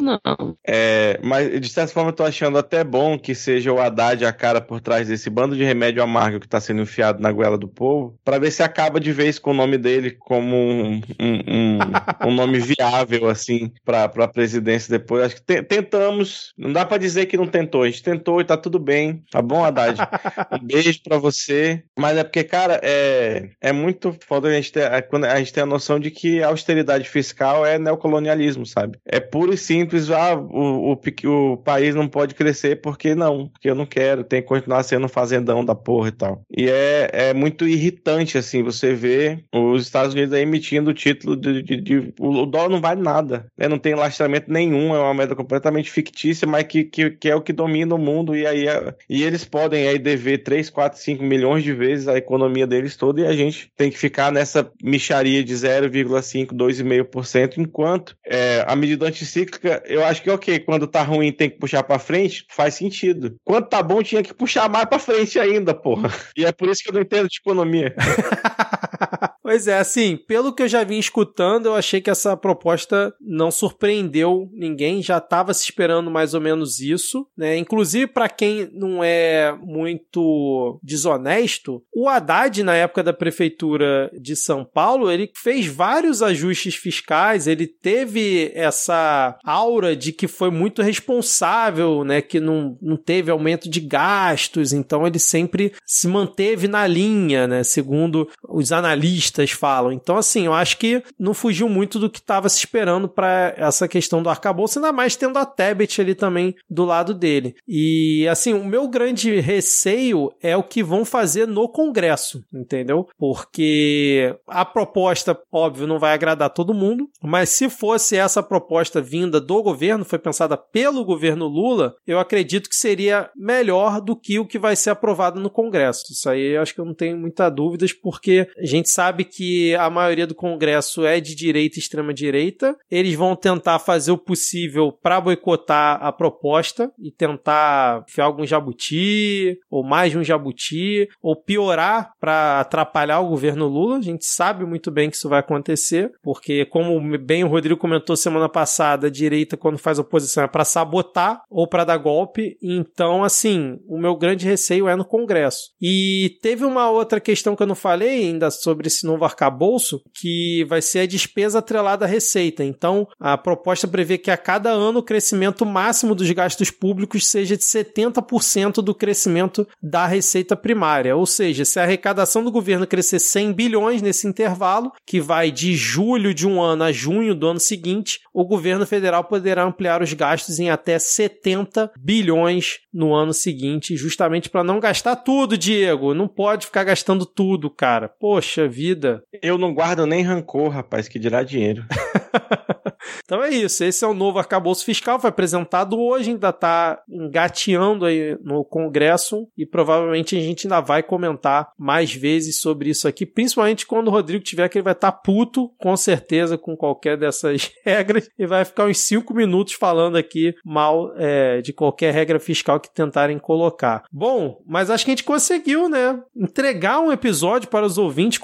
[0.00, 0.56] não.
[0.66, 4.32] É, mas, de certa forma, eu tô achando até bom que seja o Haddad a
[4.32, 7.68] cara por trás desse bando de remédio amargo que está sendo enfiado na goela do
[7.68, 11.78] povo, para ver se acaba de vez com o nome dele como um, um, um,
[12.26, 15.24] um nome viável, assim, para a presidência depois.
[15.24, 18.44] Acho que te, tentamos, não dá para dizer que não tentou, a gente tentou e
[18.44, 19.98] tá tudo bem, tá bom, Haddad?
[20.50, 21.82] Um beijo para você.
[21.98, 25.62] Mas é porque, cara, é, é muito foda a gente, ter, quando a gente tem
[25.62, 28.98] a noção de que a austeridade fiscal é neocolonialismo, sabe?
[29.06, 33.70] É puro e simples, ah, o, o, o país não pode crescer porque não, porque
[33.70, 36.42] eu não quero, tem que continuar sendo um fazendão da porra e tal.
[36.50, 41.62] E é, é muito irritante, assim, você ver os Estados Unidos emitindo o título de,
[41.62, 43.68] de, de, o dólar não vale nada, né?
[43.68, 47.42] Não tem lastramento nenhum, é uma moeda completamente fictícia, mas que, que, que é o
[47.42, 51.22] que domina o mundo e aí é, e eles podem aí dever 3, 4, 5
[51.22, 55.42] milhões de vezes a economia deles toda e a gente tem que ficar nessa micharia
[55.42, 61.32] de 0,5, 2,5%, enquanto é, a medida anticíclica, eu acho que ok, quando tá ruim
[61.32, 63.36] tem que puxar para frente, faz sentido.
[63.44, 66.12] Quando tá bom tinha que puxar mais para frente ainda, porra.
[66.36, 67.94] E é por isso que eu não entendo de economia.
[69.48, 73.50] Pois é, assim, pelo que eu já vim escutando, eu achei que essa proposta não
[73.50, 77.56] surpreendeu ninguém, já estava se esperando mais ou menos isso, né?
[77.56, 84.66] Inclusive para quem não é muito desonesto, o Haddad na época da prefeitura de São
[84.66, 92.04] Paulo, ele fez vários ajustes fiscais, ele teve essa aura de que foi muito responsável,
[92.04, 97.46] né, que não, não teve aumento de gastos, então ele sempre se manteve na linha,
[97.46, 99.92] né, segundo os analistas falam.
[99.92, 103.86] Então, assim, eu acho que não fugiu muito do que estava se esperando para essa
[103.86, 107.56] questão do arcabouço, ainda mais tendo a Tebet ali também do lado dele.
[107.66, 113.08] E, assim, o meu grande receio é o que vão fazer no Congresso, entendeu?
[113.18, 119.40] Porque a proposta, óbvio, não vai agradar todo mundo, mas se fosse essa proposta vinda
[119.40, 124.46] do governo, foi pensada pelo governo Lula, eu acredito que seria melhor do que o
[124.46, 126.12] que vai ser aprovado no Congresso.
[126.12, 129.74] Isso aí eu acho que eu não tenho muita dúvidas, porque a gente sabe que
[129.76, 132.76] a maioria do Congresso é de direita e extrema direita.
[132.90, 139.58] Eles vão tentar fazer o possível para boicotar a proposta e tentar enfiar algum jabuti
[139.70, 143.98] ou mais de um jabuti ou piorar para atrapalhar o governo Lula.
[143.98, 148.16] A gente sabe muito bem que isso vai acontecer, porque como bem o Rodrigo comentou
[148.16, 152.56] semana passada, a direita quando faz oposição é para sabotar ou para dar golpe.
[152.62, 155.70] Então, assim, o meu grande receio é no Congresso.
[155.80, 160.00] E teve uma outra questão que eu não falei ainda sobre esse novo novo arcabouço,
[160.14, 162.62] que vai ser a despesa atrelada à receita.
[162.62, 167.56] Então, a proposta prevê que a cada ano o crescimento máximo dos gastos públicos seja
[167.56, 171.16] de 70% do crescimento da receita primária.
[171.16, 175.74] Ou seja, se a arrecadação do governo crescer 100 bilhões nesse intervalo, que vai de
[175.74, 180.12] julho de um ano a junho do ano seguinte, o governo federal poderá ampliar os
[180.12, 186.14] gastos em até 70 bilhões no ano seguinte, justamente para não gastar tudo, Diego.
[186.14, 188.08] Não pode ficar gastando tudo, cara.
[188.08, 189.22] Poxa vida vida.
[189.42, 191.84] Eu não guardo nem rancor, rapaz, que dirá dinheiro.
[193.24, 193.84] então é isso.
[193.84, 195.18] Esse é o novo arcabouço fiscal.
[195.18, 201.02] Foi apresentado hoje, ainda está engateando aí no Congresso e provavelmente a gente ainda vai
[201.02, 205.12] comentar mais vezes sobre isso aqui, principalmente quando o Rodrigo tiver que ele vai estar
[205.12, 210.16] tá puto, com certeza, com qualquer dessas regras e vai ficar uns cinco minutos falando
[210.16, 214.04] aqui mal é, de qualquer regra fiscal que tentarem colocar.
[214.12, 216.20] Bom, mas acho que a gente conseguiu, né?
[216.36, 218.38] Entregar um episódio para os ouvintes,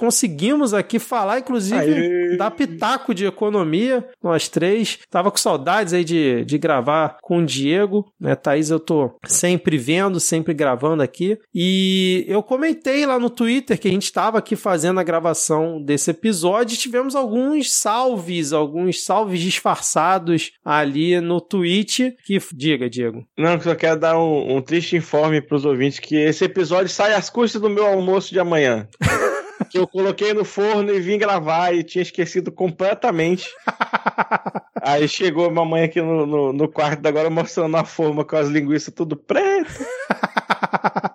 [0.45, 2.37] conseguimos aqui falar, inclusive, Aê.
[2.37, 4.99] dar pitaco de economia economia, nós três.
[5.11, 8.35] Tava com saudades aí de, de gravar com o Diego, né?
[8.35, 11.39] Thaís, eu tô sempre vendo, sempre gravando aqui.
[11.55, 16.11] E eu comentei lá no Twitter que a gente estava aqui fazendo a gravação desse
[16.11, 22.15] episódio e tivemos alguns salves, alguns salves disfarçados ali no tweet.
[22.25, 23.25] Que diga, Diego.
[23.39, 27.15] Não, só quero dar um, um triste informe para os ouvintes que esse episódio sai
[27.15, 28.89] às custas do meu almoço de amanhã.
[29.75, 33.51] que eu coloquei no forno e vim gravar e tinha esquecido completamente.
[34.81, 38.47] Aí chegou a mamãe aqui no, no, no quarto agora mostrando a forma com as
[38.49, 39.73] linguiças tudo preto.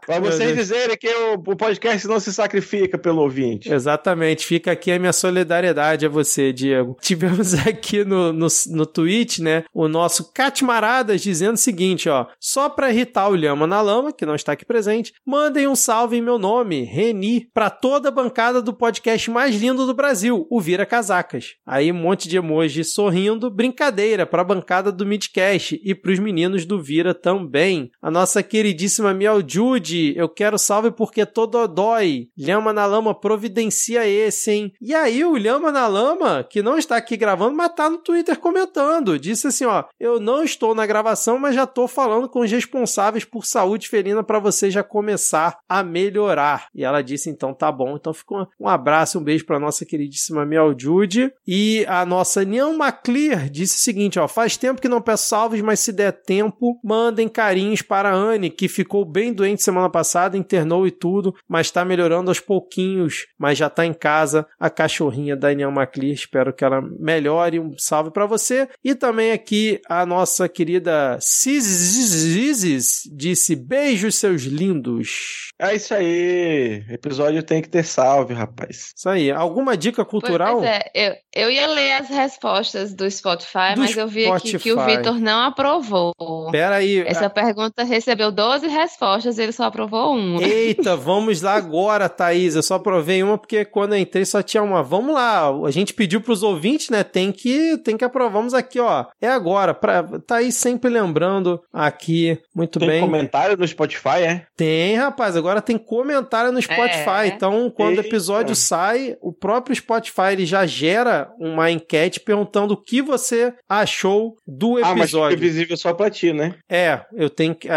[0.09, 3.71] Pra vocês dizerem que o, o, podcast não se sacrifica pelo ouvinte.
[3.71, 4.43] Exatamente.
[4.43, 6.97] Fica aqui a minha solidariedade a você, Diego.
[6.99, 12.25] Tivemos aqui no, no, no tweet, né, o nosso Catmaradas dizendo o seguinte, ó.
[12.39, 16.17] Só pra irritar o Lhama na Lama, que não está aqui presente, mandem um salve
[16.17, 20.59] em meu nome, Reni, pra toda a bancada do podcast mais lindo do Brasil, o
[20.59, 21.53] Vira Casacas.
[21.63, 26.81] Aí um monte de emoji sorrindo, brincadeira pra bancada do Midcast e pros meninos do
[26.81, 27.91] Vira também.
[28.01, 32.27] A nossa queridíssima Miel Jude, eu quero salve porque todo dói.
[32.35, 34.73] Lhama na Lama providencia esse, hein?
[34.81, 38.39] E aí o Lhama na Lama, que não está aqui gravando, mas tá no Twitter
[38.39, 42.51] comentando, disse assim, ó, eu não estou na gravação, mas já tô falando com os
[42.51, 46.67] responsáveis por saúde felina para você já começar a melhorar.
[46.73, 47.95] E ela disse, então tá bom.
[47.95, 48.13] Então
[48.59, 51.31] um, abraço, um beijo para nossa queridíssima Miel Jude.
[51.45, 55.61] E a nossa Nian Maclear disse o seguinte, ó, faz tempo que não peço salves,
[55.61, 60.37] mas se der tempo, mandem carinhos para a Anne, que ficou bem doente semana passada,
[60.37, 64.47] internou e tudo, mas está melhorando aos pouquinhos, mas já está em casa.
[64.59, 67.59] A cachorrinha da Daniel McLear, espero que ela melhore.
[67.59, 68.67] Um salve para você.
[68.83, 75.49] E também aqui a nossa querida Cizizes disse: beijos, seus lindos.
[75.59, 76.83] É isso aí.
[76.89, 78.93] Episódio tem que ter salve, rapaz.
[78.95, 79.31] Isso aí.
[79.31, 80.57] Alguma dica cultural?
[80.57, 84.55] Pois é, eu, eu ia ler as respostas do Spotify, do mas eu vi Spotify.
[84.55, 86.13] aqui que o Vitor não aprovou.
[86.51, 86.99] Pera aí.
[87.05, 90.41] Essa pergunta recebeu 12 respostas e ele só aprovou uma.
[90.43, 92.55] Eita, vamos lá agora, Thaís.
[92.55, 94.83] Eu só aprovei uma porque quando eu entrei só tinha uma.
[94.83, 95.49] Vamos lá.
[95.65, 97.03] A gente pediu pros ouvintes, né?
[97.03, 98.29] Tem que, tem que aprovar.
[98.29, 99.05] Vamos aqui, ó.
[99.21, 99.73] É agora.
[99.73, 100.03] Pra...
[100.25, 102.39] Thaís sempre lembrando aqui.
[102.55, 103.01] Muito tem bem.
[103.01, 104.45] Tem comentário no Spotify, é?
[104.55, 105.35] Tem, rapaz.
[105.35, 107.23] Agora tem comentário no Spotify.
[107.23, 107.27] É.
[107.27, 108.08] Então, quando Eita.
[108.09, 114.35] Episódio sai, o próprio Spotify ele já gera uma enquete perguntando o que você achou
[114.45, 115.19] do episódio.
[115.19, 116.55] Ah, mas é visível só pra ti, né?
[116.67, 117.67] É, eu tenho que.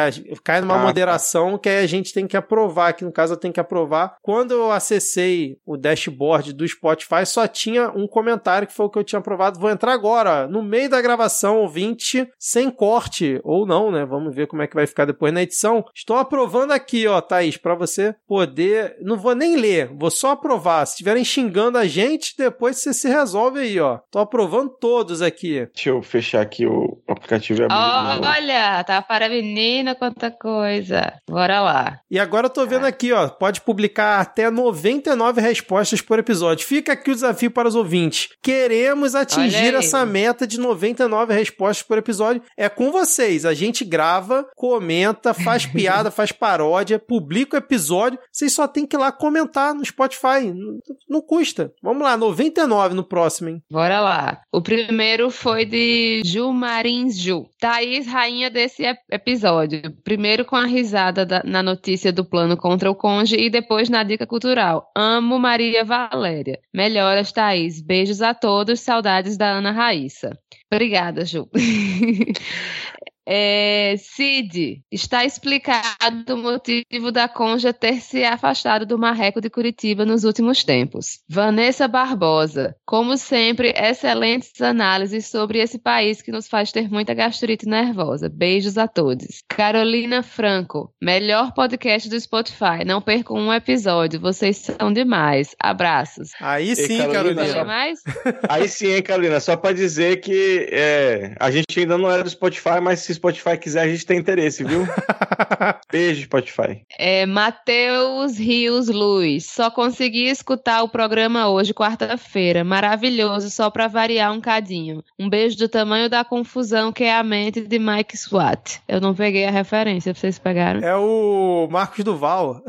[0.42, 0.84] Cai numa ah, tá.
[0.84, 2.88] moderação que a gente tem que aprovar.
[2.88, 4.16] Aqui no caso, eu tenho que aprovar.
[4.22, 8.98] Quando eu acessei o dashboard do Spotify, só tinha um comentário que foi o que
[8.98, 9.60] eu tinha aprovado.
[9.60, 14.04] Vou entrar agora, no meio da gravação, ouvinte, sem corte, ou não, né?
[14.04, 15.84] Vamos ver como é que vai ficar depois na edição.
[15.94, 18.96] Estou aprovando aqui, ó, Thaís, para você poder.
[19.00, 20.86] Não vou nem ler, vou só aprovar.
[20.86, 23.98] Se estiverem xingando a gente, depois você se resolve aí, ó.
[24.08, 25.66] Tô aprovando todos aqui.
[25.74, 27.62] Deixa eu fechar aqui o aplicativo.
[27.64, 31.12] Oh, olha, tá para menina quanta coisa.
[31.28, 31.98] Bora lá.
[32.08, 36.66] E agora eu tô vendo aqui, ó, pode publicar até 99 respostas por episódio.
[36.66, 38.28] Fica aqui o desafio para os ouvintes.
[38.40, 42.42] Queremos atingir essa meta de 99 respostas por episódio.
[42.56, 43.44] É com vocês.
[43.44, 48.20] A gente grava, comenta, faz piada, faz paródia, publica o episódio.
[48.30, 50.11] Vocês só tem que ir lá comentar no Spotify.
[50.52, 50.78] Não,
[51.08, 51.72] não custa.
[51.82, 53.62] Vamos lá, 99 no próximo, hein?
[53.70, 54.40] Bora lá.
[54.52, 57.46] O primeiro foi de Ju Marins Ju.
[57.58, 59.82] Thaís, rainha desse episódio.
[60.02, 64.02] Primeiro com a risada da, na notícia do plano contra o conge e depois na
[64.02, 64.90] dica cultural.
[64.96, 66.58] Amo Maria Valéria.
[66.72, 67.80] Melhoras, Thaís.
[67.80, 68.80] Beijos a todos.
[68.80, 70.38] Saudades da Ana Raíssa.
[70.70, 71.48] Obrigada, Ju.
[73.26, 80.04] É, Cid, está explicado o motivo da Conja ter se afastado do Marreco de Curitiba
[80.04, 81.20] nos últimos tempos.
[81.28, 87.66] Vanessa Barbosa, como sempre, excelentes análises sobre esse país que nos faz ter muita gastrite
[87.66, 88.28] nervosa.
[88.28, 89.42] Beijos a todos.
[89.48, 92.84] Carolina Franco, melhor podcast do Spotify.
[92.84, 95.54] Não percam um episódio, vocês são demais.
[95.58, 96.30] Abraços.
[96.40, 97.42] Aí sim, e, Carolina.
[97.42, 97.64] Carolina.
[97.64, 98.00] Mais?
[98.48, 99.38] Aí sim, hein, Carolina.
[99.40, 103.16] Só para dizer que é, a gente ainda não era do Spotify, mas se se
[103.18, 104.86] Spotify quiser, a gente tem interesse, viu?
[105.90, 106.84] Beijo, Spotify.
[106.98, 109.46] É, Matheus Rios Luz.
[109.46, 112.64] Só consegui escutar o programa hoje, quarta-feira.
[112.64, 115.04] Maravilhoso, só para variar um cadinho.
[115.18, 118.80] Um beijo do tamanho da confusão que é a mente de Mike Swat.
[118.88, 120.80] Eu não peguei a referência, vocês pegaram?
[120.80, 122.62] É o Marcos Duval.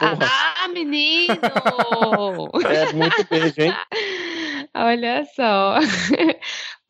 [0.00, 1.34] ah, menino!
[2.64, 3.74] É muito beijo, hein?
[4.76, 5.78] Olha só.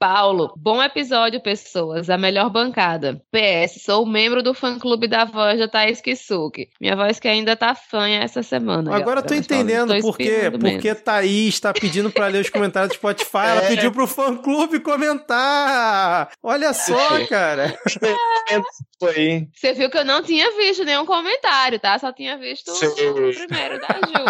[0.09, 2.11] Paulo, bom episódio, pessoas.
[2.11, 3.23] A melhor bancada.
[3.33, 6.69] PS, sou membro do fã-clube da voz da Thaís Kisuki.
[6.79, 8.95] Minha voz que ainda tá fanha essa semana.
[8.95, 10.51] Agora eu tô entendendo por quê.
[10.51, 13.47] Porque Thaís tá pedindo pra ler os comentários do Spotify.
[13.47, 13.69] Ela É.
[13.69, 16.31] pediu pro fã-clube comentar.
[16.43, 17.75] Olha só, cara.
[19.01, 19.49] Foi.
[19.55, 21.99] Você viu que eu não tinha visto nenhum comentário, tá?
[21.99, 22.89] Só tinha visto Sim.
[22.89, 24.25] o primeiro da Ju.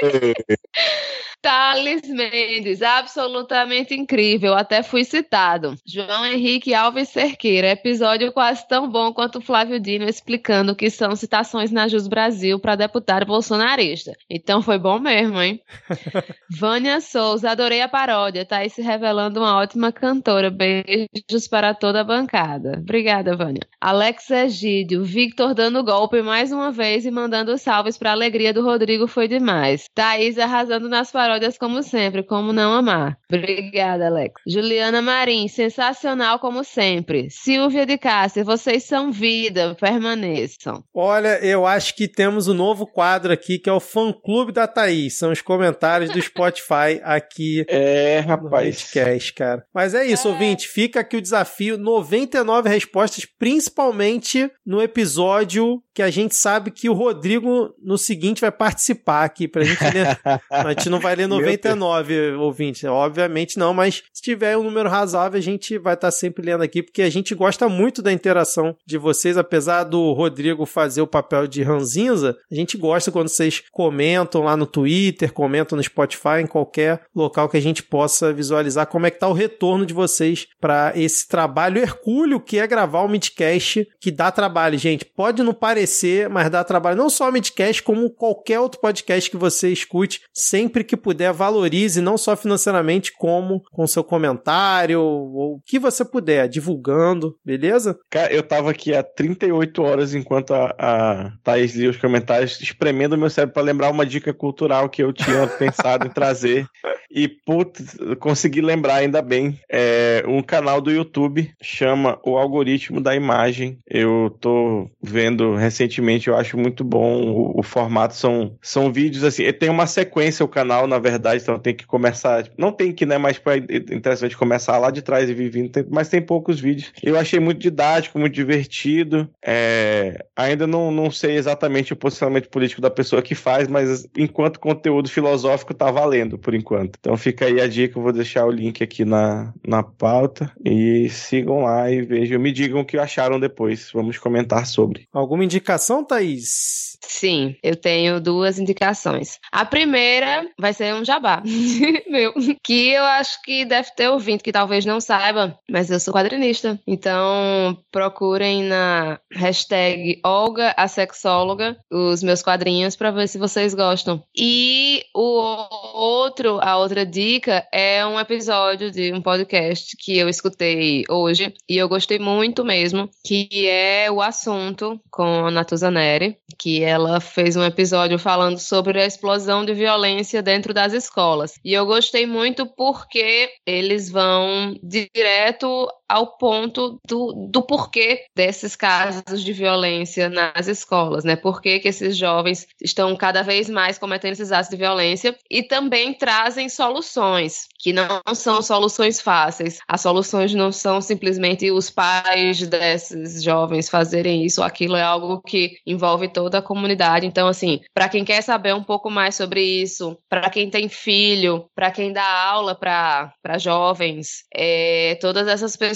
[1.42, 5.74] Thales Mendes, absolutamente incrível, até fui citado.
[5.86, 10.90] João Henrique Alves Cerqueira, episódio quase tão bom quanto o Flávio Dino explicando o que
[10.90, 14.12] são citações na Jus Brasil para deputado bolsonarista.
[14.28, 15.60] Então foi bom mesmo, hein?
[16.50, 20.50] Vânia Souza, adorei a paródia, tá aí se revelando uma ótima cantora.
[20.50, 22.78] Beijos para toda a bancada.
[22.78, 23.62] Obrigada, Vânia.
[23.80, 28.62] Alex Egídio, Victor dando golpe mais uma vez e mandando salves para a alegria do
[28.64, 29.86] Rodrigo foi demais.
[29.94, 33.18] Thaís arrasando nas paródias como sempre, como não amar.
[33.28, 34.33] Obrigada, Alex.
[34.46, 37.28] Juliana Marim, sensacional como sempre.
[37.30, 40.84] Silvia de Cássia, vocês são vida, permaneçam.
[40.94, 45.16] Olha, eu acho que temos um novo quadro aqui que é o fã-clube da Thaís.
[45.18, 48.82] São os comentários do Spotify aqui É, no rapaz.
[48.82, 49.64] podcast, cara.
[49.74, 50.68] Mas é isso, ouvinte.
[50.68, 56.92] Fica aqui o desafio: 99 respostas, principalmente no episódio que a gente sabe que o
[56.92, 60.18] Rodrigo no seguinte vai participar aqui pra gente ler.
[60.50, 62.86] a gente não vai ler Meu 99, ouvinte.
[62.86, 66.82] Obviamente não, mas se tiver um número razoável, a gente vai estar sempre lendo aqui,
[66.82, 71.46] porque a gente gosta muito da interação de vocês, apesar do Rodrigo fazer o papel
[71.46, 76.46] de ranzinza, a gente gosta quando vocês comentam lá no Twitter, comentam no Spotify, em
[76.46, 80.46] qualquer local que a gente possa visualizar como é que tá o retorno de vocês
[80.58, 85.04] para esse trabalho hercúleo que é gravar o Midcast, que dá trabalho, gente.
[85.04, 86.96] Pode não parecer, mas dá trabalho.
[86.96, 92.00] Não só o Midcast, como qualquer outro podcast que você escute, sempre que puder, valorize,
[92.00, 97.98] não só financeiramente, como com seu comentário, ou o que você puder, divulgando, beleza?
[98.08, 103.18] Cara, eu tava aqui há 38 horas enquanto a, a Thaís lia os comentários, espremendo
[103.18, 106.66] meu cérebro pra lembrar uma dica cultural que eu tinha pensado em trazer.
[107.10, 109.60] E, putz, consegui lembrar ainda bem.
[109.70, 113.78] É, um canal do YouTube chama O Algoritmo da Imagem.
[113.88, 117.22] Eu tô vendo recentemente, eu acho muito bom.
[117.22, 119.44] O, o formato são, são vídeos assim.
[119.52, 122.48] Tem uma sequência o canal, na verdade, então tem que começar.
[122.58, 123.16] Não tem que, né?
[123.16, 126.92] Mas é interessante começar lá de trás e vir mas tem poucos vídeos.
[127.02, 129.28] Eu achei muito didático, muito divertido.
[129.44, 134.60] É, ainda não, não sei exatamente o posicionamento político da pessoa que faz, mas enquanto
[134.60, 136.98] conteúdo filosófico tá valendo por enquanto.
[137.00, 141.08] Então fica aí a dica, eu vou deixar o link aqui na, na pauta e
[141.08, 143.90] sigam lá e vejam, me digam o que acharam depois.
[143.92, 145.08] Vamos comentar sobre.
[145.12, 146.93] Alguma indicação, Thaís?
[147.08, 149.38] Sim, eu tenho duas indicações.
[149.52, 151.42] A primeira vai ser um jabá
[152.08, 152.32] meu,
[152.62, 156.78] que eu acho que deve ter ouvinte que talvez não saiba, mas eu sou quadrinista.
[156.86, 164.22] Então procurem na hashtag Olga a sexóloga os meus quadrinhos para ver se vocês gostam.
[164.36, 171.04] E o outro, a outra dica é um episódio de um podcast que eu escutei
[171.08, 176.82] hoje e eu gostei muito mesmo, que é o assunto com a Natuza Neri, que
[176.94, 181.54] ela fez um episódio falando sobre a explosão de violência dentro das escolas.
[181.64, 189.42] E eu gostei muito porque eles vão direto ao ponto do, do porquê desses casos
[189.42, 191.36] de violência nas escolas, né?
[191.36, 196.12] Por que, esses jovens estão cada vez mais cometendo esses atos de violência e também
[196.14, 199.78] trazem soluções, que não são soluções fáceis.
[199.88, 205.78] As soluções não são simplesmente os pais desses jovens fazerem isso aquilo, é algo que
[205.86, 207.26] envolve toda a comunidade.
[207.26, 211.66] Então, assim, para quem quer saber um pouco mais sobre isso, para quem tem filho,
[211.74, 215.93] para quem dá aula para jovens, é, todas essas pessoas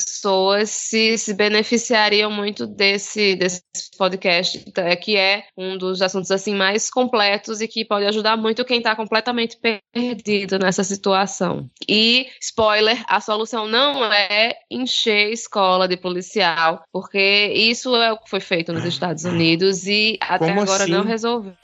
[0.66, 3.62] se, se beneficiariam muito desse, desse
[3.96, 8.64] podcast, é, que é um dos assuntos assim mais completos e que pode ajudar muito
[8.64, 9.58] quem está completamente
[9.92, 11.68] perdido nessa situação.
[11.88, 18.30] E, spoiler, a solução não é encher escola de policial, porque isso é o que
[18.30, 20.92] foi feito nos Estados Unidos e até Como agora assim?
[20.92, 21.54] não resolveu.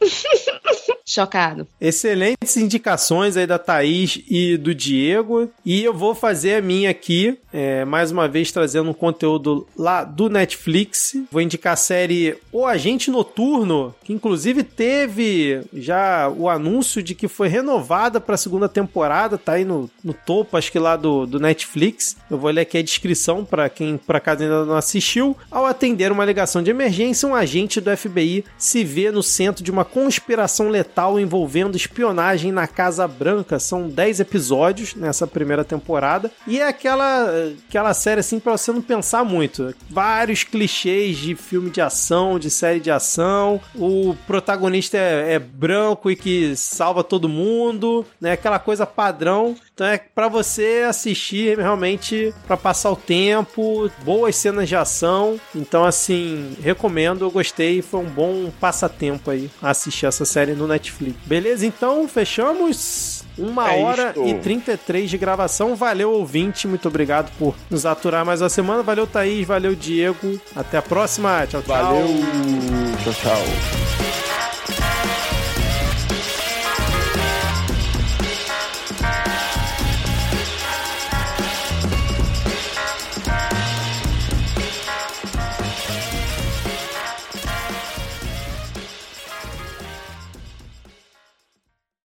[1.06, 1.68] Chocado.
[1.78, 5.50] Excelentes indicações aí da Thaís e do Diego.
[5.62, 10.02] E eu vou fazer a minha aqui, é, mais uma vez trazendo um conteúdo lá
[10.02, 11.14] do Netflix.
[11.30, 17.28] Vou indicar a série O Agente Noturno, que inclusive teve já o anúncio de que
[17.28, 21.26] foi renovada para a segunda temporada, tá aí no, no topo, acho que lá do,
[21.26, 22.16] do Netflix.
[22.30, 25.36] Eu vou ler aqui a descrição para quem por acaso ainda não assistiu.
[25.50, 29.70] Ao atender uma ligação de emergência, um agente do FBI se vê no centro de
[29.70, 33.58] uma conspiração letal envolvendo espionagem na Casa Branca.
[33.58, 36.30] São 10 episódios nessa primeira temporada.
[36.46, 37.30] E é aquela,
[37.68, 39.74] aquela série assim pra você não pensar muito.
[39.90, 43.60] Vários clichês de filme de ação, de série de ação.
[43.74, 48.32] O protagonista é, é branco e que salva todo mundo, né?
[48.32, 49.56] Aquela coisa padrão.
[49.74, 55.38] Então é para você assistir realmente para passar o tempo, boas cenas de ação.
[55.54, 61.16] Então assim, recomendo, eu gostei, foi um bom passatempo aí assistir essa série no Netflix.
[61.26, 61.66] Beleza?
[61.66, 63.24] Então fechamos.
[63.36, 64.28] Uma É hora isto.
[64.28, 65.74] e 33 de gravação.
[65.74, 66.68] Valeu, ouvinte.
[66.68, 68.80] Muito obrigado por nos aturar mais uma semana.
[68.80, 69.44] Valeu, Thaís.
[69.44, 70.40] Valeu, Diego.
[70.54, 71.44] Até a próxima.
[71.48, 71.74] Tchau, tchau.
[71.76, 72.06] Valeu!
[73.02, 74.03] Tchau, tchau.